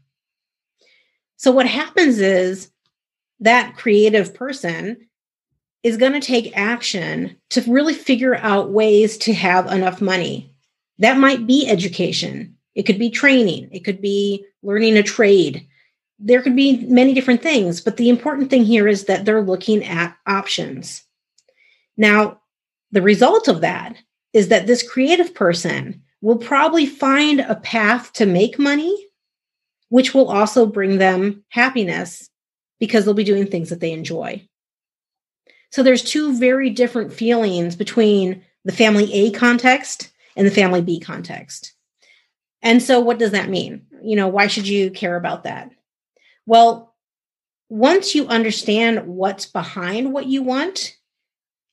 So, 1.38 1.52
what 1.52 1.68
happens 1.68 2.20
is 2.20 2.70
that 3.40 3.76
creative 3.76 4.36
person 4.36 5.08
is 5.86 5.98
going 5.98 6.14
to 6.14 6.20
take 6.20 6.58
action 6.58 7.38
to 7.52 7.62
really 7.72 7.94
figure 7.94 8.38
out 8.38 8.72
ways 8.72 9.20
to 9.20 9.32
have 9.36 9.72
enough 9.72 10.02
money. 10.02 10.52
That 10.98 11.20
might 11.20 11.46
be 11.46 11.70
education, 11.70 12.58
it 12.74 12.88
could 12.88 12.98
be 12.98 13.12
training, 13.12 13.70
it 13.72 13.82
could 13.82 14.02
be 14.02 14.44
learning 14.64 14.98
a 14.98 15.04
trade. 15.04 15.64
There 16.18 16.42
could 16.42 16.56
be 16.56 16.84
many 16.88 17.14
different 17.14 17.44
things, 17.44 17.82
but 17.82 17.98
the 17.98 18.10
important 18.10 18.50
thing 18.50 18.66
here 18.66 18.88
is 18.88 19.06
that 19.06 19.26
they're 19.26 19.44
looking 19.44 19.84
at 19.84 20.18
options. 20.26 21.04
Now, 21.98 22.42
the 22.92 23.04
result 23.04 23.48
of 23.48 23.62
that 23.62 23.96
is 24.34 24.48
that 24.48 24.66
this 24.66 24.82
creative 24.82 25.36
person 25.36 26.02
will 26.20 26.40
probably 26.40 26.88
find 26.88 27.42
a 27.42 27.58
path 27.58 28.12
to 28.14 28.26
make 28.26 28.58
money, 28.58 29.08
which 29.90 30.16
will 30.16 30.32
also 30.32 30.66
bring 30.66 30.98
them 30.98 31.44
happiness 31.50 32.28
because 32.80 33.06
they'll 33.06 33.14
be 33.14 33.24
doing 33.24 33.46
things 33.46 33.70
that 33.70 33.82
they 33.82 33.92
enjoy. 33.92 34.42
So 35.76 35.84
there's 35.84 36.04
two 36.04 36.40
very 36.40 36.70
different 36.70 37.12
feelings 37.12 37.76
between 37.76 38.42
the 38.64 38.72
family 38.72 39.14
A 39.14 39.32
context 39.32 40.10
and 40.38 40.48
the 40.48 40.52
family 40.52 40.82
B 40.82 41.02
context. 41.02 41.74
And 42.62 42.82
so 42.82 43.02
what 43.02 43.20
does 43.20 43.32
that 43.32 43.50
mean? 43.50 43.86
You 44.02 44.16
know, 44.16 44.30
why 44.30 44.48
should 44.48 44.70
you 44.70 44.90
care 44.90 45.18
about 45.18 45.44
that? 45.44 45.72
Well, 46.46 46.96
once 47.68 48.16
you 48.16 48.26
understand 48.28 49.06
what's 49.06 49.48
behind 49.48 50.14
what 50.14 50.28
you 50.28 50.44
want, 50.44 50.96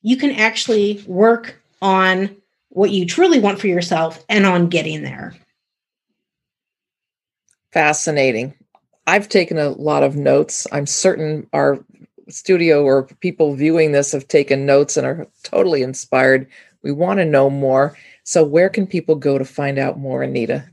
you 0.01 0.17
can 0.17 0.31
actually 0.31 1.01
work 1.07 1.63
on 1.81 2.35
what 2.67 2.91
you 2.91 3.05
truly 3.05 3.39
want 3.39 3.61
for 3.61 3.67
yourself 3.67 4.21
and 4.27 4.45
on 4.45 4.67
getting 4.67 5.03
there. 5.03 5.33
Fascinating. 7.71 8.53
I've 9.07 9.29
taken 9.29 9.57
a 9.57 9.69
lot 9.69 10.03
of 10.03 10.17
notes. 10.17 10.67
I'm 10.73 10.87
certain 10.87 11.47
our 11.53 11.79
studio 12.29 12.83
or 12.83 13.03
people 13.03 13.55
viewing 13.55 13.91
this 13.91 14.11
have 14.11 14.27
taken 14.27 14.65
notes 14.65 14.97
and 14.97 15.05
are 15.05 15.27
totally 15.43 15.81
inspired. 15.81 16.47
We 16.81 16.91
want 16.91 17.19
to 17.19 17.25
know 17.25 17.49
more. 17.49 17.97
So, 18.23 18.43
where 18.43 18.69
can 18.69 18.87
people 18.87 19.15
go 19.15 19.37
to 19.37 19.45
find 19.45 19.77
out 19.77 19.99
more, 19.99 20.23
Anita? 20.23 20.65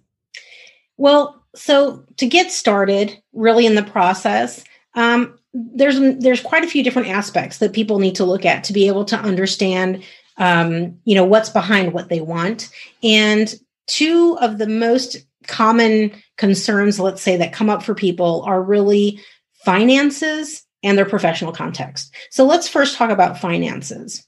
Well, 0.97 1.42
so 1.54 2.04
to 2.19 2.26
get 2.26 2.52
started, 2.52 3.21
really 3.33 3.66
in 3.66 3.75
the 3.75 3.83
process, 3.83 4.64
um, 4.95 5.38
there's 5.52 5.99
there's 6.19 6.40
quite 6.40 6.64
a 6.64 6.69
few 6.69 6.85
different 6.85 7.09
aspects 7.09 7.59
that 7.59 7.73
people 7.73 7.99
need 7.99 8.14
to 8.16 8.25
look 8.25 8.45
at 8.45 8.64
to 8.64 8.73
be 8.73 8.87
able 8.87 9.04
to 9.07 9.16
understand, 9.16 10.04
um, 10.37 10.99
you 11.04 11.14
know, 11.14 11.25
what's 11.25 11.49
behind 11.49 11.92
what 11.92 12.09
they 12.09 12.21
want. 12.21 12.71
And 13.02 13.52
two 13.87 14.38
of 14.40 14.59
the 14.59 14.69
most 14.69 15.16
common 15.47 16.12
concerns, 16.37 17.00
let's 17.00 17.23
say, 17.23 17.37
that 17.37 17.52
come 17.52 17.69
up 17.69 17.83
for 17.83 17.95
people 17.95 18.42
are 18.47 18.62
really 18.62 19.21
finances 19.64 20.64
and 20.83 20.97
their 20.97 21.07
professional 21.07 21.53
context. 21.53 22.15
So 22.31 22.45
let's 22.45 22.69
first 22.69 22.97
talk 22.97 23.11
about 23.11 23.39
finances. 23.39 24.27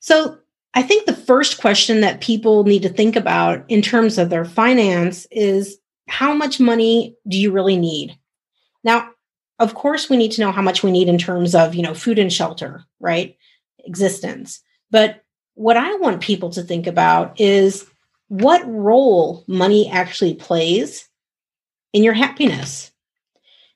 So 0.00 0.38
I 0.74 0.82
think 0.82 1.06
the 1.06 1.16
first 1.16 1.60
question 1.60 2.00
that 2.00 2.20
people 2.20 2.64
need 2.64 2.82
to 2.82 2.88
think 2.88 3.16
about 3.16 3.64
in 3.68 3.80
terms 3.82 4.18
of 4.18 4.30
their 4.30 4.44
finance 4.44 5.26
is 5.30 5.78
how 6.08 6.34
much 6.34 6.60
money 6.60 7.16
do 7.28 7.38
you 7.38 7.50
really 7.50 7.76
need? 7.76 8.18
Now, 8.82 9.10
of 9.58 9.74
course, 9.74 10.10
we 10.10 10.16
need 10.16 10.32
to 10.32 10.40
know 10.40 10.52
how 10.52 10.62
much 10.62 10.82
we 10.82 10.90
need 10.90 11.08
in 11.08 11.16
terms 11.16 11.54
of, 11.54 11.74
you 11.74 11.82
know, 11.82 11.94
food 11.94 12.18
and 12.18 12.32
shelter, 12.32 12.84
right? 13.00 13.36
Existence. 13.84 14.60
But 14.90 15.22
what 15.54 15.76
I 15.76 15.94
want 15.96 16.20
people 16.20 16.50
to 16.50 16.62
think 16.62 16.86
about 16.86 17.40
is 17.40 17.86
what 18.28 18.66
role 18.66 19.44
money 19.46 19.88
actually 19.88 20.34
plays 20.34 21.08
in 21.92 22.02
your 22.02 22.14
happiness. 22.14 22.90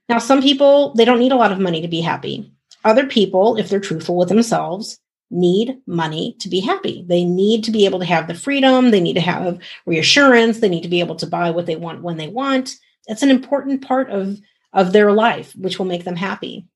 Now, 0.08 0.18
some 0.18 0.42
people, 0.42 0.94
they 0.94 1.04
don't 1.04 1.18
need 1.18 1.32
a 1.32 1.36
lot 1.36 1.52
of 1.52 1.58
money 1.58 1.82
to 1.82 1.88
be 1.88 2.00
happy. 2.00 2.50
Other 2.84 3.06
people, 3.06 3.56
if 3.56 3.68
they're 3.68 3.80
truthful 3.80 4.16
with 4.16 4.28
themselves, 4.28 4.98
need 5.30 5.76
money 5.86 6.36
to 6.40 6.48
be 6.48 6.60
happy. 6.60 7.04
They 7.06 7.24
need 7.24 7.64
to 7.64 7.70
be 7.70 7.84
able 7.84 7.98
to 7.98 8.06
have 8.06 8.26
the 8.26 8.34
freedom, 8.34 8.90
they 8.90 9.00
need 9.00 9.14
to 9.14 9.20
have 9.20 9.58
reassurance, 9.84 10.60
they 10.60 10.68
need 10.68 10.82
to 10.82 10.88
be 10.88 11.00
able 11.00 11.16
to 11.16 11.26
buy 11.26 11.50
what 11.50 11.66
they 11.66 11.76
want 11.76 12.02
when 12.02 12.16
they 12.16 12.28
want. 12.28 12.74
That's 13.06 13.22
an 13.22 13.30
important 13.30 13.86
part 13.86 14.10
of, 14.10 14.38
of 14.72 14.92
their 14.92 15.12
life, 15.12 15.54
which 15.56 15.78
will 15.78 15.86
make 15.86 16.04
them 16.04 16.16
happy. 16.16 16.66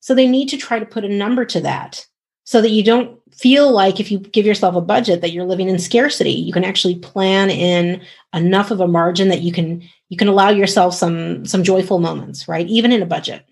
So 0.00 0.14
they 0.14 0.28
need 0.28 0.48
to 0.48 0.56
try 0.56 0.78
to 0.78 0.86
put 0.86 1.04
a 1.04 1.08
number 1.08 1.44
to 1.46 1.60
that 1.60 2.06
so 2.50 2.60
that 2.60 2.70
you 2.70 2.82
don't 2.82 3.16
feel 3.32 3.70
like 3.70 4.00
if 4.00 4.10
you 4.10 4.18
give 4.18 4.44
yourself 4.44 4.74
a 4.74 4.80
budget 4.80 5.20
that 5.20 5.30
you're 5.30 5.44
living 5.44 5.68
in 5.68 5.78
scarcity. 5.78 6.32
You 6.32 6.52
can 6.52 6.64
actually 6.64 6.96
plan 6.96 7.48
in 7.48 8.02
enough 8.34 8.72
of 8.72 8.80
a 8.80 8.88
margin 8.88 9.28
that 9.28 9.42
you 9.42 9.52
can 9.52 9.88
you 10.08 10.16
can 10.16 10.26
allow 10.26 10.48
yourself 10.48 10.94
some 10.94 11.46
some 11.46 11.62
joyful 11.62 12.00
moments 12.00 12.48
right? 12.48 12.66
Even 12.66 12.90
in 12.90 13.02
a 13.02 13.06
budget. 13.06 13.46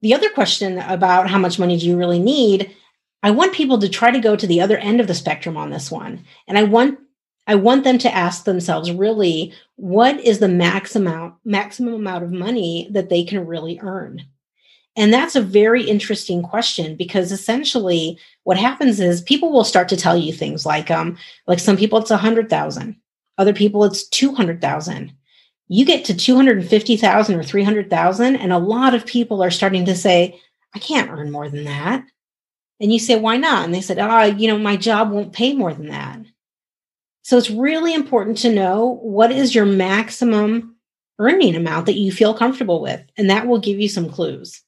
The 0.00 0.14
other 0.14 0.30
question 0.30 0.80
about 0.80 1.30
how 1.30 1.38
much 1.38 1.60
money 1.60 1.78
do 1.78 1.86
you 1.86 1.96
really 1.96 2.18
need 2.18 2.74
i 3.22 3.30
want 3.30 3.54
people 3.54 3.78
to 3.78 3.88
try 3.88 4.10
to 4.10 4.18
go 4.18 4.34
to 4.34 4.48
the 4.48 4.60
other 4.60 4.78
end 4.78 5.00
of 5.00 5.06
the 5.06 5.14
spectrum 5.14 5.56
on 5.56 5.70
this 5.70 5.92
one. 5.92 6.24
And 6.48 6.58
i 6.58 6.64
want 6.64 6.98
i 7.46 7.54
want 7.54 7.84
them 7.84 7.98
to 7.98 8.12
ask 8.12 8.42
themselves 8.42 8.90
really 8.90 9.54
what 9.76 10.18
is 10.18 10.40
the 10.40 10.48
max 10.48 10.96
amount 10.96 11.34
maximum 11.44 11.94
amount 11.94 12.24
of 12.24 12.32
money 12.32 12.88
that 12.90 13.10
they 13.10 13.22
can 13.22 13.46
really 13.46 13.78
earn 13.80 14.24
and 14.96 15.12
that's 15.12 15.34
a 15.34 15.40
very 15.40 15.84
interesting 15.84 16.42
question 16.42 16.96
because 16.96 17.32
essentially 17.32 18.18
what 18.44 18.58
happens 18.58 19.00
is 19.00 19.22
people 19.22 19.50
will 19.50 19.64
start 19.64 19.88
to 19.88 19.96
tell 19.96 20.16
you 20.16 20.32
things 20.32 20.66
like 20.66 20.90
um 20.90 21.16
like 21.46 21.58
some 21.58 21.76
people 21.76 21.98
it's 21.98 22.10
a 22.10 22.16
hundred 22.16 22.50
thousand, 22.50 22.96
other 23.38 23.54
people 23.54 23.84
it's 23.84 24.06
two 24.08 24.34
hundred 24.34 24.60
thousand. 24.60 25.12
You 25.68 25.86
get 25.86 26.04
to 26.06 26.16
two 26.16 26.36
hundred 26.36 26.58
and 26.58 26.68
fifty 26.68 26.96
thousand 26.96 27.38
or 27.38 27.42
three 27.42 27.62
hundred 27.62 27.88
thousand, 27.88 28.36
and 28.36 28.52
a 28.52 28.58
lot 28.58 28.94
of 28.94 29.06
people 29.06 29.42
are 29.42 29.50
starting 29.50 29.86
to 29.86 29.94
say, 29.94 30.38
"I 30.74 30.78
can't 30.78 31.10
earn 31.10 31.30
more 31.30 31.48
than 31.48 31.64
that." 31.64 32.04
And 32.80 32.92
you 32.92 32.98
say, 32.98 33.18
"Why 33.18 33.38
not?" 33.38 33.64
And 33.64 33.74
they 33.74 33.80
said, 33.80 33.98
"Ah, 33.98 34.22
oh, 34.22 34.24
you 34.24 34.48
know, 34.48 34.58
my 34.58 34.76
job 34.76 35.10
won't 35.10 35.32
pay 35.32 35.54
more 35.54 35.72
than 35.72 35.88
that." 35.88 36.20
So 37.22 37.38
it's 37.38 37.50
really 37.50 37.94
important 37.94 38.36
to 38.38 38.52
know 38.52 38.98
what 39.02 39.32
is 39.32 39.54
your 39.54 39.64
maximum 39.64 40.76
earning 41.18 41.54
amount 41.54 41.86
that 41.86 41.96
you 41.96 42.12
feel 42.12 42.34
comfortable 42.34 42.82
with, 42.82 43.00
and 43.16 43.30
that 43.30 43.46
will 43.46 43.60
give 43.60 43.80
you 43.80 43.88
some 43.88 44.10
clues. 44.10 44.62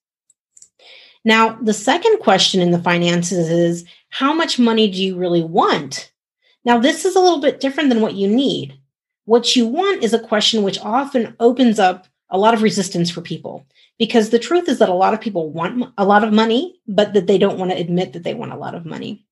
Now, 1.24 1.54
the 1.60 1.72
second 1.72 2.18
question 2.18 2.60
in 2.60 2.70
the 2.70 2.82
finances 2.82 3.48
is 3.48 3.84
how 4.10 4.32
much 4.32 4.58
money 4.58 4.90
do 4.90 5.02
you 5.02 5.16
really 5.16 5.42
want? 5.42 6.12
Now, 6.64 6.78
this 6.78 7.04
is 7.04 7.16
a 7.16 7.20
little 7.20 7.40
bit 7.40 7.60
different 7.60 7.88
than 7.88 8.00
what 8.00 8.14
you 8.14 8.28
need. 8.28 8.78
What 9.24 9.56
you 9.56 9.66
want 9.66 10.02
is 10.02 10.12
a 10.12 10.18
question 10.18 10.62
which 10.62 10.78
often 10.80 11.34
opens 11.40 11.78
up 11.78 12.06
a 12.30 12.38
lot 12.38 12.54
of 12.54 12.62
resistance 12.62 13.10
for 13.10 13.20
people 13.20 13.66
because 13.98 14.30
the 14.30 14.38
truth 14.38 14.68
is 14.68 14.78
that 14.78 14.88
a 14.88 14.94
lot 14.94 15.14
of 15.14 15.20
people 15.20 15.50
want 15.50 15.92
a 15.96 16.04
lot 16.04 16.24
of 16.24 16.32
money, 16.32 16.80
but 16.86 17.14
that 17.14 17.26
they 17.26 17.38
don't 17.38 17.58
want 17.58 17.70
to 17.70 17.76
admit 17.76 18.12
that 18.12 18.22
they 18.22 18.34
want 18.34 18.52
a 18.52 18.56
lot 18.58 18.74
of 18.74 18.84
money. 18.84 19.24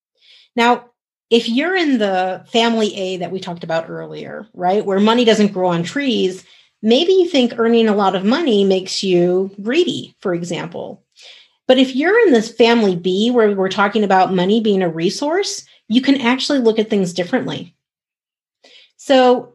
Now, 0.57 0.91
if 1.31 1.49
you're 1.49 1.77
in 1.77 1.99
the 1.99 2.45
family 2.49 2.95
A 2.95 3.17
that 3.19 3.33
we 3.33 3.41
talked 3.41 3.65
about 3.65 3.89
earlier, 3.89 4.47
right, 4.55 4.85
where 4.85 5.01
money 5.01 5.25
doesn't 5.25 5.53
grow 5.53 5.69
on 5.69 5.83
trees, 5.83 6.45
maybe 6.83 7.13
you 7.13 7.29
think 7.29 7.55
earning 7.59 7.89
a 7.89 7.97
lot 7.97 8.15
of 8.15 8.25
money 8.25 8.65
makes 8.65 9.03
you 9.03 9.51
greedy, 9.63 10.15
for 10.21 10.35
example. 10.35 11.03
But 11.69 11.79
if 11.79 11.95
you're 11.95 12.19
in 12.27 12.33
this 12.33 12.53
family 12.53 12.97
B 12.97 13.31
where 13.31 13.55
we're 13.55 13.69
talking 13.69 14.05
about 14.05 14.35
money 14.35 14.61
being 14.61 14.83
a 14.83 14.89
resource, 14.89 15.65
you 15.89 16.01
can 16.01 16.21
actually 16.21 16.59
look 16.59 16.79
at 16.79 16.91
things 16.91 17.13
differently. 17.13 17.75
So 18.97 19.55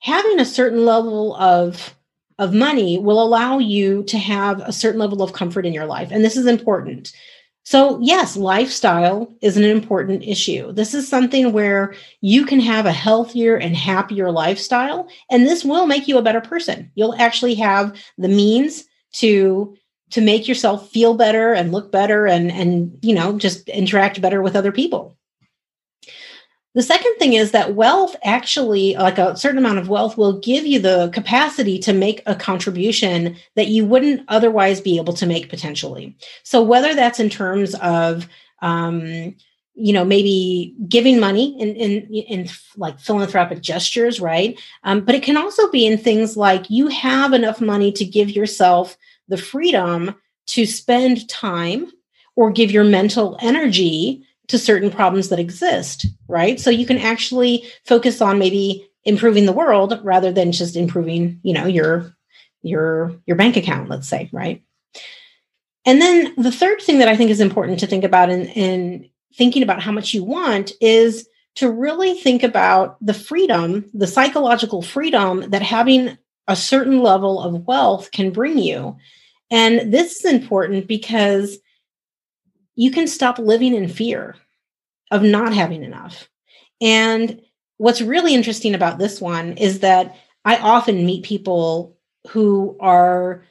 having 0.00 0.40
a 0.40 0.44
certain 0.44 0.84
level 0.84 1.34
of 1.36 1.94
of 2.38 2.54
money 2.54 2.98
will 2.98 3.22
allow 3.22 3.58
you 3.58 4.02
to 4.04 4.18
have 4.18 4.60
a 4.60 4.72
certain 4.72 4.98
level 4.98 5.22
of 5.22 5.34
comfort 5.34 5.66
in 5.66 5.72
your 5.72 5.84
life 5.84 6.08
and 6.10 6.24
this 6.24 6.36
is 6.36 6.46
important. 6.46 7.12
So, 7.64 8.00
yes, 8.02 8.36
lifestyle 8.36 9.32
is 9.40 9.56
an 9.56 9.62
important 9.62 10.24
issue. 10.24 10.72
This 10.72 10.94
is 10.94 11.06
something 11.06 11.52
where 11.52 11.94
you 12.20 12.44
can 12.44 12.58
have 12.58 12.86
a 12.86 12.92
healthier 12.92 13.56
and 13.56 13.76
happier 13.76 14.32
lifestyle, 14.32 15.08
and 15.30 15.46
this 15.46 15.64
will 15.64 15.86
make 15.86 16.08
you 16.08 16.18
a 16.18 16.22
better 16.22 16.40
person. 16.40 16.90
You'll 16.96 17.14
actually 17.14 17.54
have 17.54 17.96
the 18.18 18.28
means 18.28 18.84
to 19.12 19.76
to 20.12 20.20
make 20.20 20.46
yourself 20.48 20.90
feel 20.90 21.14
better 21.14 21.52
and 21.52 21.72
look 21.72 21.90
better 21.92 22.26
and 22.26 22.50
and 22.52 22.98
you 23.02 23.14
know 23.14 23.38
just 23.38 23.68
interact 23.68 24.20
better 24.20 24.40
with 24.42 24.56
other 24.56 24.72
people 24.72 25.16
The 26.74 26.82
second 26.82 27.16
thing 27.18 27.34
is 27.34 27.50
that 27.50 27.74
wealth 27.74 28.16
actually, 28.24 28.94
like 28.94 29.18
a 29.18 29.36
certain 29.36 29.58
amount 29.58 29.78
of 29.78 29.90
wealth, 29.90 30.16
will 30.16 30.40
give 30.40 30.66
you 30.66 30.78
the 30.80 31.10
capacity 31.12 31.78
to 31.80 31.92
make 31.92 32.22
a 32.24 32.34
contribution 32.34 33.36
that 33.56 33.68
you 33.68 33.84
wouldn't 33.84 34.24
otherwise 34.28 34.80
be 34.80 34.96
able 34.96 35.12
to 35.14 35.26
make 35.26 35.50
potentially. 35.50 36.16
So, 36.44 36.62
whether 36.62 36.94
that's 36.94 37.20
in 37.20 37.28
terms 37.28 37.74
of, 37.76 38.26
um, 38.62 39.36
you 39.74 39.92
know, 39.92 40.04
maybe 40.04 40.74
giving 40.88 41.20
money 41.20 41.60
in, 41.60 41.76
in, 41.76 41.92
in 42.14 42.48
like 42.76 42.98
philanthropic 42.98 43.60
gestures, 43.60 44.18
right? 44.20 44.58
Um, 44.82 45.04
but 45.04 45.14
it 45.14 45.22
can 45.22 45.36
also 45.36 45.70
be 45.70 45.86
in 45.86 45.98
things 45.98 46.36
like 46.38 46.70
you 46.70 46.88
have 46.88 47.34
enough 47.34 47.60
money 47.60 47.92
to 47.92 48.04
give 48.04 48.30
yourself 48.30 48.96
the 49.32 49.38
freedom 49.38 50.14
to 50.46 50.66
spend 50.66 51.28
time 51.28 51.90
or 52.36 52.50
give 52.50 52.70
your 52.70 52.84
mental 52.84 53.38
energy 53.40 54.22
to 54.48 54.58
certain 54.58 54.90
problems 54.90 55.30
that 55.30 55.38
exist, 55.38 56.06
right? 56.28 56.60
So 56.60 56.68
you 56.68 56.84
can 56.84 56.98
actually 56.98 57.64
focus 57.86 58.20
on 58.20 58.38
maybe 58.38 58.86
improving 59.04 59.46
the 59.46 59.52
world 59.52 59.98
rather 60.04 60.30
than 60.30 60.52
just 60.52 60.76
improving, 60.76 61.40
you 61.42 61.54
know, 61.54 61.66
your 61.66 62.14
your 62.62 63.14
your 63.26 63.36
bank 63.36 63.56
account, 63.56 63.88
let's 63.88 64.08
say, 64.08 64.28
right? 64.32 64.62
And 65.86 66.00
then 66.00 66.34
the 66.36 66.52
third 66.52 66.82
thing 66.82 66.98
that 66.98 67.08
I 67.08 67.16
think 67.16 67.30
is 67.30 67.40
important 67.40 67.80
to 67.80 67.86
think 67.86 68.04
about 68.04 68.30
in, 68.30 68.46
in 68.48 69.08
thinking 69.34 69.62
about 69.62 69.82
how 69.82 69.90
much 69.90 70.12
you 70.12 70.22
want 70.22 70.72
is 70.80 71.26
to 71.54 71.70
really 71.70 72.14
think 72.14 72.42
about 72.42 72.96
the 73.04 73.14
freedom, 73.14 73.90
the 73.94 74.06
psychological 74.06 74.82
freedom 74.82 75.50
that 75.50 75.62
having 75.62 76.18
a 76.46 76.56
certain 76.56 77.00
level 77.00 77.40
of 77.40 77.66
wealth 77.66 78.10
can 78.12 78.30
bring 78.30 78.58
you. 78.58 78.96
And 79.52 79.92
this 79.92 80.24
is 80.24 80.32
important 80.32 80.88
because 80.88 81.58
you 82.74 82.90
can 82.90 83.06
stop 83.06 83.38
living 83.38 83.74
in 83.74 83.86
fear 83.86 84.34
of 85.10 85.22
not 85.22 85.52
having 85.52 85.84
enough. 85.84 86.28
And 86.80 87.40
what's 87.76 88.00
really 88.00 88.34
interesting 88.34 88.74
about 88.74 88.98
this 88.98 89.20
one 89.20 89.52
is 89.58 89.80
that 89.80 90.16
I 90.46 90.56
often 90.56 91.04
meet 91.04 91.24
people 91.24 91.96
who 92.28 92.76
are 92.80 93.44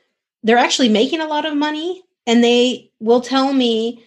they're 0.43 0.57
actually 0.57 0.89
making 0.89 1.21
a 1.21 1.27
lot 1.27 1.45
of 1.45 1.55
money 1.55 2.01
and 2.25 2.43
they 2.43 2.91
will 2.99 3.21
tell 3.21 3.53
me 3.53 4.03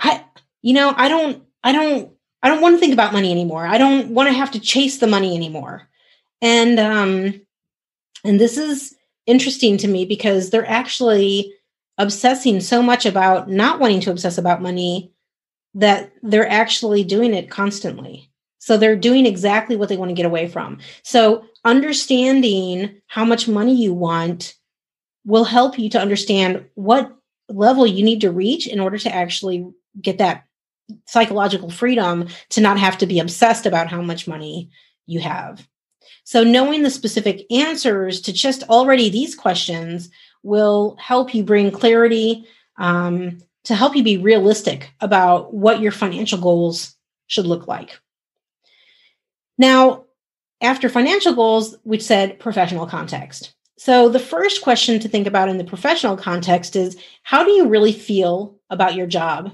I 0.00 0.24
you 0.62 0.72
know, 0.72 0.94
I 0.96 1.08
don't 1.10 1.42
I 1.62 1.72
don't 1.72 2.10
I 2.42 2.48
don't 2.48 2.62
want 2.62 2.74
to 2.74 2.80
think 2.80 2.94
about 2.94 3.12
money 3.12 3.30
anymore. 3.30 3.66
I 3.66 3.76
don't 3.76 4.08
want 4.10 4.30
to 4.30 4.34
have 4.34 4.50
to 4.52 4.60
chase 4.60 4.98
the 4.98 5.06
money 5.06 5.36
anymore. 5.36 5.88
And 6.40 6.80
um 6.80 7.42
and 8.24 8.40
this 8.40 8.56
is 8.56 8.96
interesting 9.26 9.76
to 9.78 9.88
me 9.88 10.04
because 10.04 10.50
they're 10.50 10.68
actually 10.68 11.52
obsessing 11.98 12.60
so 12.60 12.82
much 12.82 13.06
about 13.06 13.48
not 13.48 13.80
wanting 13.80 14.00
to 14.00 14.10
obsess 14.10 14.38
about 14.38 14.62
money 14.62 15.12
that 15.74 16.12
they're 16.22 16.48
actually 16.48 17.04
doing 17.04 17.34
it 17.34 17.50
constantly. 17.50 18.30
So 18.58 18.76
they're 18.76 18.96
doing 18.96 19.26
exactly 19.26 19.76
what 19.76 19.88
they 19.88 19.96
want 19.96 20.08
to 20.08 20.14
get 20.14 20.26
away 20.26 20.48
from. 20.48 20.78
So 21.02 21.44
understanding 21.64 23.00
how 23.08 23.24
much 23.24 23.46
money 23.46 23.74
you 23.74 23.92
want 23.92 24.54
will 25.24 25.44
help 25.44 25.78
you 25.78 25.88
to 25.90 26.00
understand 26.00 26.64
what 26.74 27.14
level 27.48 27.86
you 27.86 28.04
need 28.04 28.22
to 28.22 28.30
reach 28.30 28.66
in 28.66 28.80
order 28.80 28.98
to 28.98 29.14
actually 29.14 29.66
get 30.00 30.18
that 30.18 30.44
psychological 31.06 31.70
freedom 31.70 32.28
to 32.50 32.60
not 32.60 32.78
have 32.78 32.98
to 32.98 33.06
be 33.06 33.18
obsessed 33.18 33.66
about 33.66 33.88
how 33.88 34.02
much 34.02 34.28
money 34.28 34.70
you 35.06 35.20
have. 35.20 35.66
So 36.24 36.42
knowing 36.42 36.82
the 36.82 36.90
specific 36.90 37.46
answers 37.50 38.20
to 38.22 38.32
just 38.32 38.62
already 38.64 39.10
these 39.10 39.34
questions 39.34 40.10
will 40.42 40.96
help 40.98 41.34
you 41.34 41.44
bring 41.44 41.70
clarity 41.70 42.46
um, 42.78 43.38
to 43.64 43.74
help 43.74 43.94
you 43.94 44.02
be 44.02 44.16
realistic 44.16 44.90
about 45.00 45.54
what 45.54 45.80
your 45.80 45.92
financial 45.92 46.38
goals 46.38 46.94
should 47.26 47.46
look 47.46 47.68
like. 47.68 47.98
Now, 49.58 50.04
after 50.60 50.88
financial 50.88 51.34
goals, 51.34 51.76
we 51.84 52.00
said 52.00 52.38
professional 52.38 52.86
context. 52.86 53.54
So, 53.76 54.08
the 54.08 54.18
first 54.18 54.62
question 54.62 55.00
to 55.00 55.08
think 55.08 55.26
about 55.26 55.48
in 55.48 55.58
the 55.58 55.64
professional 55.64 56.16
context 56.16 56.76
is 56.76 56.96
how 57.22 57.44
do 57.44 57.50
you 57.50 57.68
really 57.68 57.92
feel 57.92 58.56
about 58.70 58.94
your 58.94 59.06
job? 59.06 59.52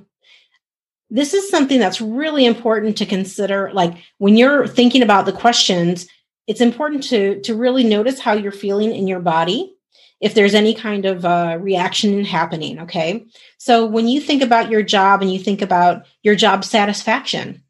This 1.08 1.34
is 1.34 1.50
something 1.50 1.80
that's 1.80 2.00
really 2.00 2.46
important 2.46 2.96
to 2.98 3.06
consider. 3.06 3.70
Like 3.72 3.96
when 4.18 4.36
you're 4.36 4.68
thinking 4.68 5.02
about 5.02 5.26
the 5.26 5.32
questions, 5.32 6.06
it's 6.46 6.60
important 6.60 7.04
to, 7.04 7.40
to 7.42 7.54
really 7.54 7.84
notice 7.84 8.18
how 8.18 8.32
you're 8.32 8.52
feeling 8.52 8.94
in 8.94 9.06
your 9.06 9.20
body 9.20 9.76
if 10.20 10.34
there's 10.34 10.54
any 10.54 10.74
kind 10.74 11.06
of 11.06 11.24
uh, 11.24 11.56
reaction 11.60 12.24
happening. 12.24 12.80
Okay. 12.80 13.26
So 13.58 13.86
when 13.86 14.06
you 14.06 14.20
think 14.20 14.42
about 14.42 14.70
your 14.70 14.82
job 14.82 15.22
and 15.22 15.32
you 15.32 15.38
think 15.38 15.62
about 15.62 16.06
your 16.22 16.34
job 16.34 16.64
satisfaction, 16.64 17.62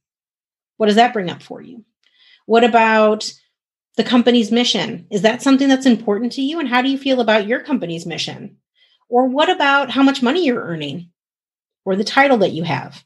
what 0.77 0.87
does 0.87 0.97
that 0.97 1.13
bring 1.13 1.31
up 1.31 1.43
for 1.43 1.61
you? 1.61 1.85
What 2.47 2.65
about 2.65 3.33
the 3.97 4.05
company's 4.05 4.51
mission? 4.51 5.07
Is 5.11 5.23
that 5.23 5.43
something 5.43 5.69
that's 5.69 5.87
important 5.87 6.33
to 6.33 6.43
you? 6.43 6.59
And 6.59 6.69
how 6.69 6.83
do 6.83 6.89
you 6.89 6.99
feel 6.99 7.21
about 7.21 7.47
your 7.47 7.61
company's 7.61 8.07
mission? 8.07 8.57
Or 9.09 9.27
what 9.27 9.51
about 9.51 9.91
how 9.91 10.03
much 10.03 10.23
money 10.23 10.47
you're 10.47 10.63
earning 10.63 11.11
or 11.85 11.97
the 11.97 12.05
title 12.05 12.39
that 12.39 12.53
you 12.53 12.63
have? 12.63 13.05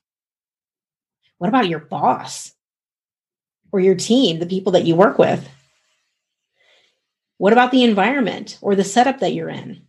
What 1.39 1.49
about 1.49 1.69
your 1.69 1.81
boss 1.81 2.53
or 3.75 3.81
your 3.81 3.97
team, 3.97 4.39
the 4.39 4.47
people 4.47 4.71
that 4.71 4.85
you 4.85 4.95
work 4.95 5.19
with? 5.19 5.49
What 7.39 7.53
about 7.53 7.73
the 7.73 7.83
environment 7.83 8.57
or 8.63 8.77
the 8.77 8.85
setup 8.85 9.19
that 9.19 9.35
you're 9.35 9.49
in? 9.49 9.83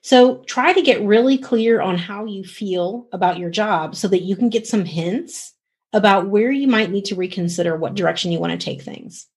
So 0.00 0.38
try 0.48 0.72
to 0.72 0.82
get 0.82 1.00
really 1.02 1.38
clear 1.38 1.80
on 1.80 1.96
how 1.96 2.24
you 2.24 2.42
feel 2.42 3.06
about 3.12 3.38
your 3.38 3.50
job 3.50 3.94
so 3.94 4.08
that 4.08 4.22
you 4.22 4.34
can 4.34 4.48
get 4.48 4.66
some 4.66 4.84
hints 4.84 5.54
about 5.92 6.26
where 6.26 6.50
you 6.50 6.66
might 6.66 6.90
need 6.90 7.04
to 7.04 7.14
reconsider 7.14 7.76
what 7.76 7.94
direction 7.94 8.32
you 8.32 8.40
want 8.40 8.50
to 8.50 8.64
take 8.64 8.82
things. 8.82 9.28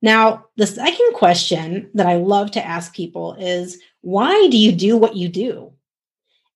Now, 0.00 0.44
the 0.56 0.68
second 0.68 1.14
question 1.14 1.90
that 1.94 2.06
I 2.06 2.18
love 2.18 2.52
to 2.52 2.64
ask 2.64 2.94
people 2.94 3.34
is 3.34 3.80
why 4.02 4.46
do 4.48 4.56
you 4.56 4.70
do 4.70 4.96
what 4.96 5.16
you 5.16 5.28
do? 5.28 5.72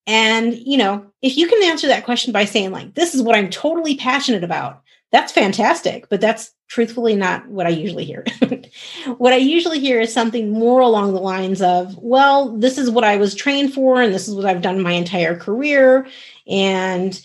And, 0.07 0.55
you 0.55 0.79
know, 0.79 1.07
if 1.23 1.37
you 1.37 1.49
can 1.49 1.64
answer 1.64 1.88
that 1.88 2.05
question 2.05 2.33
by 2.33 2.45
saying, 2.45 2.71
like, 2.71 2.95
this 2.95 3.16
is 3.16 3.23
what 3.23 3.35
I'm 3.35 3.51
totally 3.51 3.97
passionate 3.97 4.45
about, 4.45 4.83
that's 5.12 5.31
fantastic, 5.31 6.09
but 6.09 6.22
that's 6.22 6.53
truthfully 6.68 7.14
not 7.14 7.46
what 7.46 7.66
I 7.66 7.70
usually 7.70 8.07
hear. 8.07 8.25
what 9.18 9.35
I 9.35 9.37
usually 9.37 9.79
hear 9.79 10.01
is 10.01 10.11
something 10.11 10.51
more 10.51 10.81
along 10.81 11.12
the 11.12 11.20
lines 11.20 11.61
of, 11.61 11.98
well, 11.98 12.57
this 12.57 12.79
is 12.79 12.90
what 12.90 13.05
I 13.05 13.18
was 13.18 13.35
trained 13.35 13.75
for, 13.75 14.01
and 14.01 14.12
this 14.12 14.27
is 14.27 14.35
what 14.35 14.46
I've 14.46 14.62
done 14.62 14.81
my 14.81 14.92
entire 14.92 15.37
career. 15.37 16.07
And, 16.48 17.20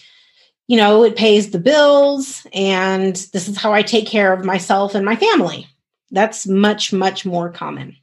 you 0.68 0.76
know, 0.76 1.06
it 1.06 1.16
pays 1.16 1.52
the 1.52 1.60
bills, 1.60 2.46
and 2.54 3.16
this 3.32 3.48
is 3.48 3.56
how 3.58 3.72
I 3.72 3.84
take 3.84 4.06
care 4.06 4.34
of 4.34 4.44
myself 4.44 4.94
and 4.94 5.06
my 5.06 5.16
family. 5.16 5.66
That's 6.12 6.46
much, 6.46 6.92
much 6.92 7.26
more 7.26 7.50
common. 7.50 7.96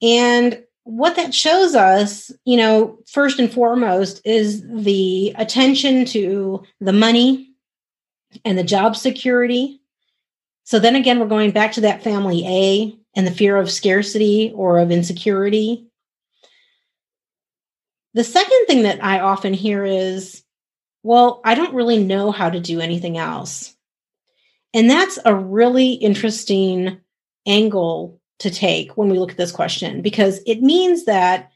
And 0.00 0.62
what 0.84 1.16
that 1.16 1.34
shows 1.34 1.74
us, 1.74 2.32
you 2.46 2.56
know, 2.56 2.98
first 3.06 3.38
and 3.38 3.52
foremost 3.52 4.22
is 4.24 4.66
the 4.66 5.34
attention 5.36 6.06
to 6.06 6.62
the 6.80 6.94
money 6.94 7.49
and 8.44 8.58
the 8.58 8.64
job 8.64 8.96
security. 8.96 9.80
So 10.64 10.78
then 10.78 10.96
again, 10.96 11.18
we're 11.18 11.26
going 11.26 11.50
back 11.50 11.72
to 11.72 11.80
that 11.82 12.02
family 12.02 12.46
A 12.46 12.98
and 13.16 13.26
the 13.26 13.32
fear 13.32 13.56
of 13.56 13.70
scarcity 13.70 14.52
or 14.54 14.78
of 14.78 14.90
insecurity. 14.90 15.86
The 18.14 18.24
second 18.24 18.66
thing 18.66 18.82
that 18.82 19.02
I 19.02 19.20
often 19.20 19.54
hear 19.54 19.84
is, 19.84 20.42
well, 21.02 21.40
I 21.44 21.54
don't 21.54 21.74
really 21.74 22.02
know 22.02 22.30
how 22.30 22.50
to 22.50 22.60
do 22.60 22.80
anything 22.80 23.18
else. 23.18 23.74
And 24.74 24.88
that's 24.88 25.18
a 25.24 25.34
really 25.34 25.94
interesting 25.94 27.00
angle 27.46 28.20
to 28.40 28.50
take 28.50 28.96
when 28.96 29.08
we 29.08 29.18
look 29.18 29.32
at 29.32 29.36
this 29.36 29.52
question 29.52 30.02
because 30.02 30.40
it 30.46 30.62
means 30.62 31.04
that 31.04 31.50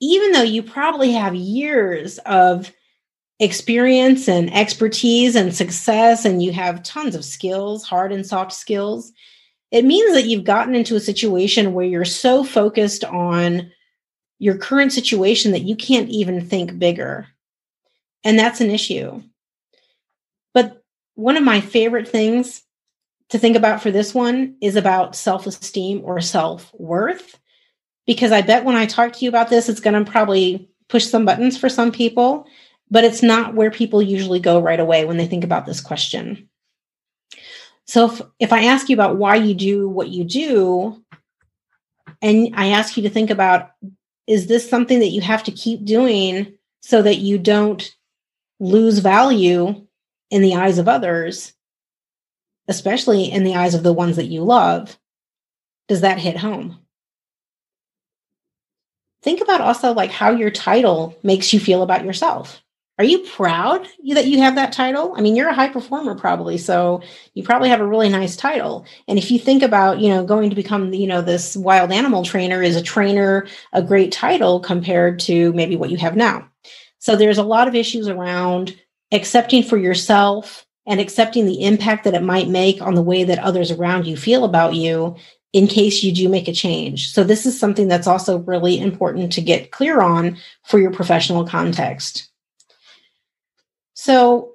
even 0.00 0.32
though 0.32 0.42
you 0.42 0.62
probably 0.62 1.12
have 1.12 1.34
years 1.34 2.18
of 2.18 2.72
experience 3.42 4.28
and 4.28 4.54
expertise 4.54 5.34
and 5.34 5.54
success, 5.54 6.24
and 6.24 6.42
you 6.42 6.52
have 6.52 6.84
tons 6.84 7.16
of 7.16 7.24
skills, 7.24 7.82
hard 7.82 8.12
and 8.12 8.24
soft 8.24 8.52
skills, 8.52 9.12
it 9.72 9.84
means 9.84 10.14
that 10.14 10.26
you've 10.26 10.44
gotten 10.44 10.76
into 10.76 10.94
a 10.94 11.00
situation 11.00 11.72
where 11.72 11.84
you're 11.84 12.04
so 12.04 12.44
focused 12.44 13.04
on 13.04 13.72
your 14.38 14.56
current 14.56 14.92
situation 14.92 15.50
that 15.52 15.62
you 15.62 15.74
can't 15.74 16.08
even 16.08 16.40
think 16.40 16.78
bigger. 16.78 17.26
And 18.22 18.38
that's 18.38 18.60
an 18.60 18.70
issue. 18.70 19.22
But 20.54 20.80
one 21.14 21.36
of 21.36 21.42
my 21.42 21.60
favorite 21.60 22.06
things 22.06 22.62
to 23.30 23.38
think 23.38 23.56
about 23.56 23.82
for 23.82 23.90
this 23.90 24.14
one 24.14 24.56
is 24.60 24.76
about 24.76 25.16
self 25.16 25.48
esteem 25.48 26.02
or 26.04 26.20
self 26.20 26.72
worth. 26.74 27.40
Because 28.06 28.30
I 28.30 28.42
bet 28.42 28.64
when 28.64 28.76
I 28.76 28.86
talk 28.86 29.14
to 29.14 29.24
you 29.24 29.28
about 29.28 29.48
this, 29.48 29.68
it's 29.68 29.80
going 29.80 30.04
to 30.04 30.08
probably 30.08 30.68
push 30.88 31.06
some 31.06 31.24
buttons 31.24 31.56
for 31.56 31.68
some 31.68 31.90
people 31.90 32.46
but 32.92 33.02
it's 33.04 33.22
not 33.22 33.54
where 33.54 33.72
people 33.72 34.00
usually 34.00 34.38
go 34.38 34.60
right 34.60 34.78
away 34.78 35.04
when 35.04 35.16
they 35.16 35.26
think 35.26 35.42
about 35.42 35.66
this 35.66 35.80
question. 35.80 36.48
So 37.86 38.06
if, 38.06 38.22
if 38.38 38.52
I 38.52 38.66
ask 38.66 38.88
you 38.88 38.94
about 38.94 39.16
why 39.16 39.34
you 39.34 39.54
do 39.54 39.88
what 39.88 40.08
you 40.08 40.22
do, 40.22 41.02
and 42.20 42.54
I 42.54 42.68
ask 42.68 42.96
you 42.96 43.02
to 43.02 43.10
think 43.10 43.30
about 43.30 43.72
is 44.28 44.46
this 44.46 44.70
something 44.70 45.00
that 45.00 45.08
you 45.08 45.20
have 45.20 45.42
to 45.42 45.50
keep 45.50 45.84
doing 45.84 46.54
so 46.80 47.02
that 47.02 47.18
you 47.18 47.38
don't 47.38 47.92
lose 48.60 49.00
value 49.00 49.84
in 50.30 50.42
the 50.42 50.54
eyes 50.54 50.78
of 50.78 50.86
others? 50.86 51.54
especially 52.68 53.24
in 53.24 53.44
the 53.44 53.54
eyes 53.54 53.74
of 53.74 53.82
the 53.82 53.92
ones 53.92 54.16
that 54.16 54.26
you 54.26 54.42
love, 54.42 54.98
does 55.88 56.02
that 56.02 56.18
hit 56.18 56.36
home? 56.36 56.78
Think 59.22 59.40
about 59.40 59.60
also 59.60 59.92
like 59.92 60.10
how 60.10 60.30
your 60.30 60.50
title 60.50 61.16
makes 61.22 61.52
you 61.52 61.60
feel 61.60 61.82
about 61.82 62.04
yourself. 62.04 62.62
Are 62.98 63.04
you 63.04 63.20
proud 63.20 63.88
that 64.10 64.26
you 64.26 64.38
have 64.38 64.54
that 64.54 64.72
title? 64.72 65.14
I 65.16 65.22
mean, 65.22 65.34
you're 65.34 65.48
a 65.48 65.54
high 65.54 65.68
performer 65.68 66.14
probably, 66.14 66.58
so 66.58 67.02
you 67.34 67.42
probably 67.42 67.70
have 67.70 67.80
a 67.80 67.86
really 67.86 68.10
nice 68.10 68.36
title. 68.36 68.84
And 69.08 69.18
if 69.18 69.30
you 69.30 69.38
think 69.38 69.62
about, 69.62 69.98
you 69.98 70.10
know, 70.10 70.24
going 70.24 70.50
to 70.50 70.56
become, 70.56 70.92
you 70.92 71.06
know, 71.06 71.22
this 71.22 71.56
wild 71.56 71.90
animal 71.90 72.22
trainer 72.22 72.62
is 72.62 72.76
a 72.76 72.82
trainer 72.82 73.46
a 73.72 73.82
great 73.82 74.12
title 74.12 74.60
compared 74.60 75.18
to 75.20 75.52
maybe 75.54 75.74
what 75.74 75.90
you 75.90 75.96
have 75.96 76.16
now. 76.16 76.46
So 76.98 77.16
there's 77.16 77.38
a 77.38 77.42
lot 77.42 77.66
of 77.66 77.74
issues 77.74 78.08
around 78.08 78.78
accepting 79.10 79.62
for 79.62 79.78
yourself 79.78 80.66
and 80.86 81.00
accepting 81.00 81.46
the 81.46 81.64
impact 81.64 82.04
that 82.04 82.14
it 82.14 82.22
might 82.22 82.48
make 82.48 82.82
on 82.82 82.94
the 82.94 83.02
way 83.02 83.24
that 83.24 83.38
others 83.38 83.70
around 83.70 84.06
you 84.06 84.16
feel 84.16 84.44
about 84.44 84.74
you 84.74 85.16
in 85.52 85.66
case 85.66 86.02
you 86.02 86.12
do 86.12 86.28
make 86.28 86.48
a 86.48 86.52
change. 86.52 87.12
So 87.12 87.24
this 87.24 87.46
is 87.46 87.58
something 87.58 87.88
that's 87.88 88.06
also 88.06 88.38
really 88.38 88.78
important 88.78 89.32
to 89.32 89.40
get 89.40 89.70
clear 89.70 90.00
on 90.00 90.38
for 90.64 90.78
your 90.78 90.92
professional 90.92 91.46
context. 91.46 92.31
So, 94.04 94.54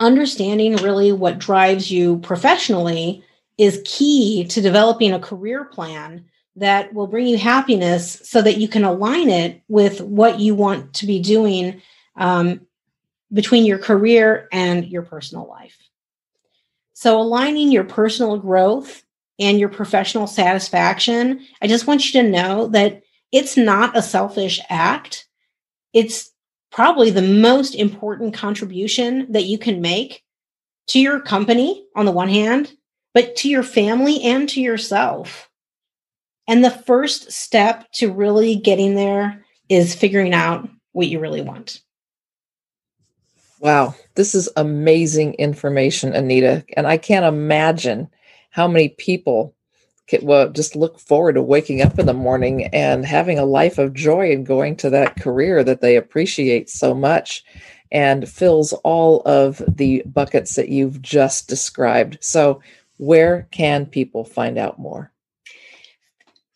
understanding 0.00 0.76
really 0.76 1.12
what 1.12 1.38
drives 1.38 1.90
you 1.90 2.20
professionally 2.20 3.22
is 3.58 3.82
key 3.84 4.46
to 4.46 4.62
developing 4.62 5.12
a 5.12 5.18
career 5.18 5.66
plan 5.66 6.24
that 6.56 6.94
will 6.94 7.06
bring 7.06 7.26
you 7.26 7.36
happiness 7.36 8.18
so 8.24 8.40
that 8.40 8.56
you 8.56 8.66
can 8.66 8.84
align 8.84 9.28
it 9.28 9.60
with 9.68 10.00
what 10.00 10.40
you 10.40 10.54
want 10.54 10.94
to 10.94 11.06
be 11.06 11.20
doing 11.20 11.82
um, 12.16 12.62
between 13.30 13.66
your 13.66 13.76
career 13.76 14.48
and 14.52 14.86
your 14.86 15.02
personal 15.02 15.46
life. 15.46 15.76
So, 16.94 17.20
aligning 17.20 17.70
your 17.70 17.84
personal 17.84 18.38
growth 18.38 19.02
and 19.38 19.60
your 19.60 19.68
professional 19.68 20.26
satisfaction, 20.26 21.44
I 21.60 21.66
just 21.66 21.86
want 21.86 22.06
you 22.06 22.22
to 22.22 22.30
know 22.30 22.68
that 22.68 23.02
it's 23.32 23.58
not 23.58 23.94
a 23.94 24.00
selfish 24.00 24.62
act. 24.70 25.28
It's 25.92 26.32
probably 26.70 27.10
the 27.10 27.22
most 27.22 27.74
important 27.74 28.34
contribution 28.34 29.30
that 29.32 29.44
you 29.44 29.58
can 29.58 29.80
make 29.80 30.22
to 30.88 31.00
your 31.00 31.20
company 31.20 31.84
on 31.96 32.04
the 32.04 32.12
one 32.12 32.28
hand, 32.28 32.72
but 33.14 33.34
to 33.36 33.48
your 33.48 33.62
family 33.62 34.22
and 34.22 34.48
to 34.50 34.60
yourself. 34.60 35.48
And 36.46 36.64
the 36.64 36.70
first 36.70 37.32
step 37.32 37.90
to 37.92 38.12
really 38.12 38.54
getting 38.54 38.94
there 38.94 39.44
is 39.68 39.94
figuring 39.94 40.32
out 40.32 40.68
what 40.92 41.08
you 41.08 41.18
really 41.18 41.42
want. 41.42 41.80
Wow, 43.58 43.94
this 44.14 44.34
is 44.34 44.48
amazing 44.56 45.34
information, 45.34 46.14
Anita. 46.14 46.64
And 46.76 46.86
I 46.86 46.98
can't 46.98 47.24
imagine 47.24 48.08
how 48.50 48.68
many 48.68 48.90
people 48.90 49.55
well, 50.22 50.50
just 50.50 50.76
look 50.76 50.98
forward 50.98 51.34
to 51.34 51.42
waking 51.42 51.82
up 51.82 51.98
in 51.98 52.06
the 52.06 52.14
morning 52.14 52.66
and 52.66 53.04
having 53.04 53.38
a 53.38 53.44
life 53.44 53.78
of 53.78 53.94
joy 53.94 54.32
and 54.32 54.46
going 54.46 54.76
to 54.76 54.90
that 54.90 55.20
career 55.20 55.64
that 55.64 55.80
they 55.80 55.96
appreciate 55.96 56.70
so 56.70 56.94
much 56.94 57.44
and 57.90 58.28
fills 58.28 58.72
all 58.84 59.22
of 59.24 59.62
the 59.68 60.02
buckets 60.06 60.56
that 60.56 60.68
you've 60.68 61.02
just 61.02 61.48
described. 61.48 62.18
So, 62.20 62.60
where 62.98 63.46
can 63.50 63.86
people 63.86 64.24
find 64.24 64.58
out 64.58 64.78
more? 64.78 65.12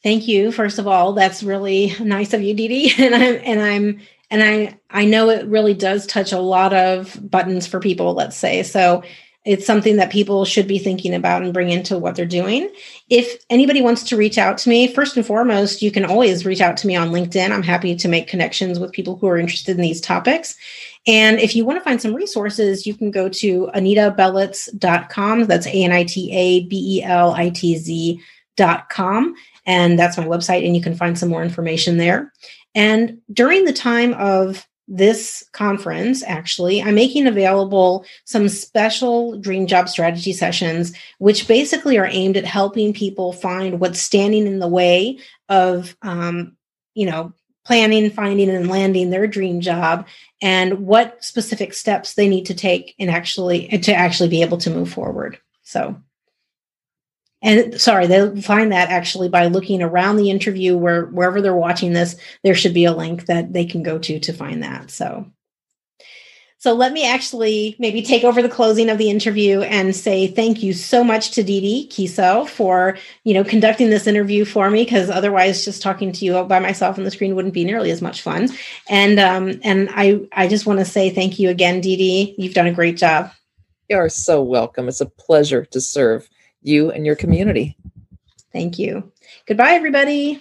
Thank 0.02 0.26
you. 0.26 0.50
First 0.50 0.78
of 0.78 0.86
all, 0.86 1.12
that's 1.12 1.42
really 1.42 1.94
nice 2.00 2.32
of 2.32 2.42
you, 2.42 2.54
Dee 2.54 2.68
Dee. 2.68 2.94
And 2.98 3.14
I'm 3.14 3.40
and 3.44 3.60
I'm 3.60 4.00
and 4.30 4.42
I 4.42 4.78
I 4.90 5.04
know 5.04 5.28
it 5.28 5.46
really 5.46 5.74
does 5.74 6.06
touch 6.06 6.32
a 6.32 6.38
lot 6.38 6.72
of 6.72 7.18
buttons 7.30 7.66
for 7.66 7.80
people, 7.80 8.14
let's 8.14 8.36
say. 8.36 8.62
So 8.62 9.02
it's 9.44 9.64
something 9.64 9.96
that 9.96 10.12
people 10.12 10.44
should 10.44 10.68
be 10.68 10.78
thinking 10.78 11.14
about 11.14 11.42
and 11.42 11.54
bring 11.54 11.70
into 11.70 11.96
what 11.96 12.14
they're 12.14 12.26
doing. 12.26 12.70
If 13.08 13.42
anybody 13.48 13.80
wants 13.80 14.02
to 14.04 14.16
reach 14.16 14.36
out 14.36 14.58
to 14.58 14.68
me, 14.68 14.92
first 14.92 15.16
and 15.16 15.24
foremost, 15.24 15.80
you 15.80 15.90
can 15.90 16.04
always 16.04 16.44
reach 16.44 16.60
out 16.60 16.76
to 16.78 16.86
me 16.86 16.94
on 16.94 17.10
LinkedIn. 17.10 17.50
I'm 17.50 17.62
happy 17.62 17.96
to 17.96 18.08
make 18.08 18.28
connections 18.28 18.78
with 18.78 18.92
people 18.92 19.16
who 19.16 19.28
are 19.28 19.38
interested 19.38 19.76
in 19.76 19.82
these 19.82 20.00
topics. 20.00 20.56
And 21.06 21.40
if 21.40 21.56
you 21.56 21.64
want 21.64 21.78
to 21.78 21.84
find 21.84 22.02
some 22.02 22.14
resources, 22.14 22.86
you 22.86 22.94
can 22.94 23.10
go 23.10 23.30
to 23.30 23.70
anitabelitz.com. 23.74 25.44
That's 25.44 25.66
A 25.66 25.84
N 25.84 25.92
I 25.92 26.04
T 26.04 26.30
A 26.32 26.64
B 26.64 26.98
E 26.98 27.02
L 27.02 27.32
I 27.32 27.48
T 27.48 27.76
Z.com. 27.76 29.34
And 29.64 29.98
that's 29.98 30.18
my 30.18 30.26
website, 30.26 30.66
and 30.66 30.76
you 30.76 30.82
can 30.82 30.94
find 30.94 31.18
some 31.18 31.30
more 31.30 31.42
information 31.42 31.96
there. 31.96 32.30
And 32.74 33.18
during 33.32 33.64
the 33.64 33.72
time 33.72 34.14
of 34.14 34.66
this 34.92 35.48
conference, 35.52 36.24
actually, 36.24 36.82
I'm 36.82 36.96
making 36.96 37.28
available 37.28 38.04
some 38.24 38.48
special 38.48 39.38
dream 39.38 39.68
job 39.68 39.88
strategy 39.88 40.32
sessions, 40.32 40.92
which 41.18 41.46
basically 41.46 41.96
are 41.96 42.08
aimed 42.10 42.36
at 42.36 42.44
helping 42.44 42.92
people 42.92 43.32
find 43.32 43.78
what's 43.78 44.02
standing 44.02 44.48
in 44.48 44.58
the 44.58 44.68
way 44.68 45.18
of, 45.48 45.96
um, 46.02 46.56
you 46.94 47.06
know, 47.06 47.32
planning, 47.64 48.10
finding, 48.10 48.50
and 48.50 48.68
landing 48.68 49.10
their 49.10 49.28
dream 49.28 49.60
job, 49.60 50.08
and 50.42 50.80
what 50.80 51.22
specific 51.22 51.72
steps 51.72 52.14
they 52.14 52.28
need 52.28 52.46
to 52.46 52.54
take 52.54 52.94
and 52.98 53.10
actually 53.10 53.68
to 53.68 53.94
actually 53.94 54.28
be 54.28 54.42
able 54.42 54.58
to 54.58 54.70
move 54.70 54.92
forward. 54.92 55.38
So 55.62 56.02
and 57.42 57.80
sorry 57.80 58.06
they'll 58.06 58.40
find 58.40 58.72
that 58.72 58.90
actually 58.90 59.28
by 59.28 59.46
looking 59.46 59.82
around 59.82 60.16
the 60.16 60.30
interview 60.30 60.76
where 60.76 61.06
wherever 61.06 61.40
they're 61.40 61.54
watching 61.54 61.92
this 61.92 62.16
there 62.44 62.54
should 62.54 62.74
be 62.74 62.84
a 62.84 62.94
link 62.94 63.26
that 63.26 63.52
they 63.52 63.64
can 63.64 63.82
go 63.82 63.98
to 63.98 64.18
to 64.18 64.32
find 64.32 64.62
that 64.62 64.90
so 64.90 65.26
so 66.60 66.74
let 66.74 66.92
me 66.92 67.08
actually 67.08 67.74
maybe 67.78 68.02
take 68.02 68.22
over 68.22 68.42
the 68.42 68.48
closing 68.48 68.90
of 68.90 68.98
the 68.98 69.08
interview 69.08 69.62
and 69.62 69.96
say 69.96 70.26
thank 70.26 70.62
you 70.62 70.74
so 70.74 71.02
much 71.02 71.30
to 71.30 71.42
Dee 71.42 71.88
Kiso 71.90 72.46
for 72.46 72.98
you 73.24 73.32
know 73.32 73.42
conducting 73.42 73.88
this 73.88 74.06
interview 74.06 74.44
for 74.44 74.68
me 74.68 74.84
because 74.84 75.08
otherwise 75.08 75.64
just 75.64 75.80
talking 75.80 76.12
to 76.12 76.24
you 76.26 76.42
by 76.44 76.58
myself 76.58 76.98
on 76.98 77.04
the 77.04 77.10
screen 77.10 77.34
wouldn't 77.34 77.54
be 77.54 77.64
nearly 77.64 77.90
as 77.90 78.02
much 78.02 78.20
fun. 78.20 78.50
And 78.90 79.18
um, 79.18 79.58
and 79.64 79.88
I 79.94 80.20
I 80.32 80.48
just 80.48 80.66
want 80.66 80.80
to 80.80 80.84
say 80.84 81.08
thank 81.08 81.38
you 81.38 81.48
again, 81.48 81.80
Dee. 81.80 82.34
You've 82.36 82.52
done 82.52 82.66
a 82.66 82.74
great 82.74 82.98
job. 82.98 83.32
You 83.88 83.96
are 83.96 84.10
so 84.10 84.42
welcome. 84.42 84.86
It's 84.86 85.00
a 85.00 85.06
pleasure 85.06 85.64
to 85.64 85.80
serve 85.80 86.28
you 86.62 86.90
and 86.90 87.06
your 87.06 87.16
community. 87.16 87.76
Thank 88.52 88.78
you. 88.78 89.12
Goodbye, 89.46 89.72
everybody. 89.72 90.40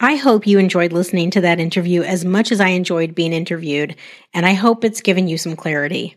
I 0.00 0.16
hope 0.16 0.46
you 0.46 0.58
enjoyed 0.58 0.92
listening 0.92 1.30
to 1.30 1.40
that 1.40 1.60
interview 1.60 2.02
as 2.02 2.24
much 2.24 2.52
as 2.52 2.60
I 2.60 2.68
enjoyed 2.68 3.14
being 3.14 3.32
interviewed, 3.32 3.96
and 4.34 4.44
I 4.44 4.52
hope 4.52 4.84
it's 4.84 5.00
given 5.00 5.28
you 5.28 5.38
some 5.38 5.56
clarity. 5.56 6.16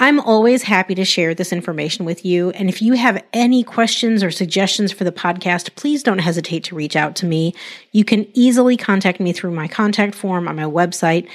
I'm 0.00 0.18
always 0.18 0.64
happy 0.64 0.96
to 0.96 1.04
share 1.04 1.34
this 1.34 1.52
information 1.52 2.04
with 2.04 2.24
you. 2.24 2.50
And 2.50 2.68
if 2.68 2.82
you 2.82 2.94
have 2.94 3.22
any 3.32 3.62
questions 3.62 4.24
or 4.24 4.30
suggestions 4.32 4.90
for 4.90 5.04
the 5.04 5.12
podcast, 5.12 5.74
please 5.76 6.02
don't 6.02 6.18
hesitate 6.18 6.64
to 6.64 6.74
reach 6.74 6.96
out 6.96 7.14
to 7.16 7.26
me. 7.26 7.54
You 7.92 8.04
can 8.04 8.26
easily 8.34 8.76
contact 8.76 9.20
me 9.20 9.32
through 9.32 9.52
my 9.52 9.68
contact 9.68 10.16
form 10.16 10.48
on 10.48 10.56
my 10.56 10.64
website, 10.64 11.28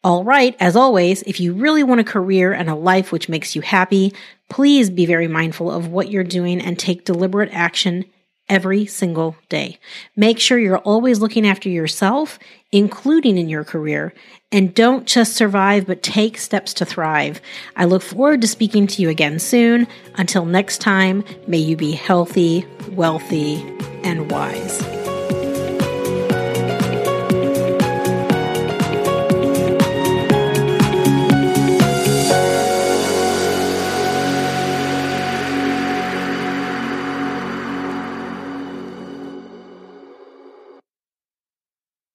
All 0.04 0.26
right, 0.26 0.54
as 0.60 0.76
always, 0.76 1.24
if 1.24 1.40
you 1.40 1.54
really 1.54 1.82
want 1.82 2.02
a 2.02 2.04
career 2.04 2.52
and 2.52 2.70
a 2.70 2.76
life 2.76 3.14
which 3.14 3.30
makes 3.30 3.56
you 3.56 3.62
happy, 3.62 4.14
please 4.50 4.90
be 4.90 5.06
very 5.06 5.30
mindful 5.30 5.72
of 5.72 5.88
what 5.88 6.12
you're 6.12 6.26
doing 6.26 6.60
and 6.60 6.78
take 6.78 7.06
deliberate 7.06 7.54
action 7.54 8.04
every 8.54 8.86
single 8.86 9.36
day. 9.50 9.80
Make 10.16 10.40
sure 10.40 10.60
you're 10.60 10.78
always 10.78 11.20
looking 11.20 11.48
after 11.48 11.70
yourself, 11.70 12.38
including 12.72 13.40
in 13.40 13.50
your 13.50 13.64
career, 13.64 14.14
and 14.52 14.76
don't 14.76 15.08
just 15.08 15.34
survive, 15.34 15.88
but 15.88 16.04
take 16.04 16.38
steps 16.38 16.72
to 16.76 16.86
thrive. 16.86 17.42
I 17.76 17.86
look 17.86 18.04
forward 18.04 18.42
to 18.42 18.48
speaking 18.48 18.86
to 18.86 19.02
you 19.02 19.10
again 19.10 19.40
soon. 19.40 19.88
Until 20.16 20.46
next 20.46 20.82
time, 20.82 21.24
may 21.48 21.58
you 21.58 21.76
be 21.76 21.94
healthy, 21.94 22.64
wealthy, 22.92 23.56
and 24.04 24.30
wise. 24.30 25.13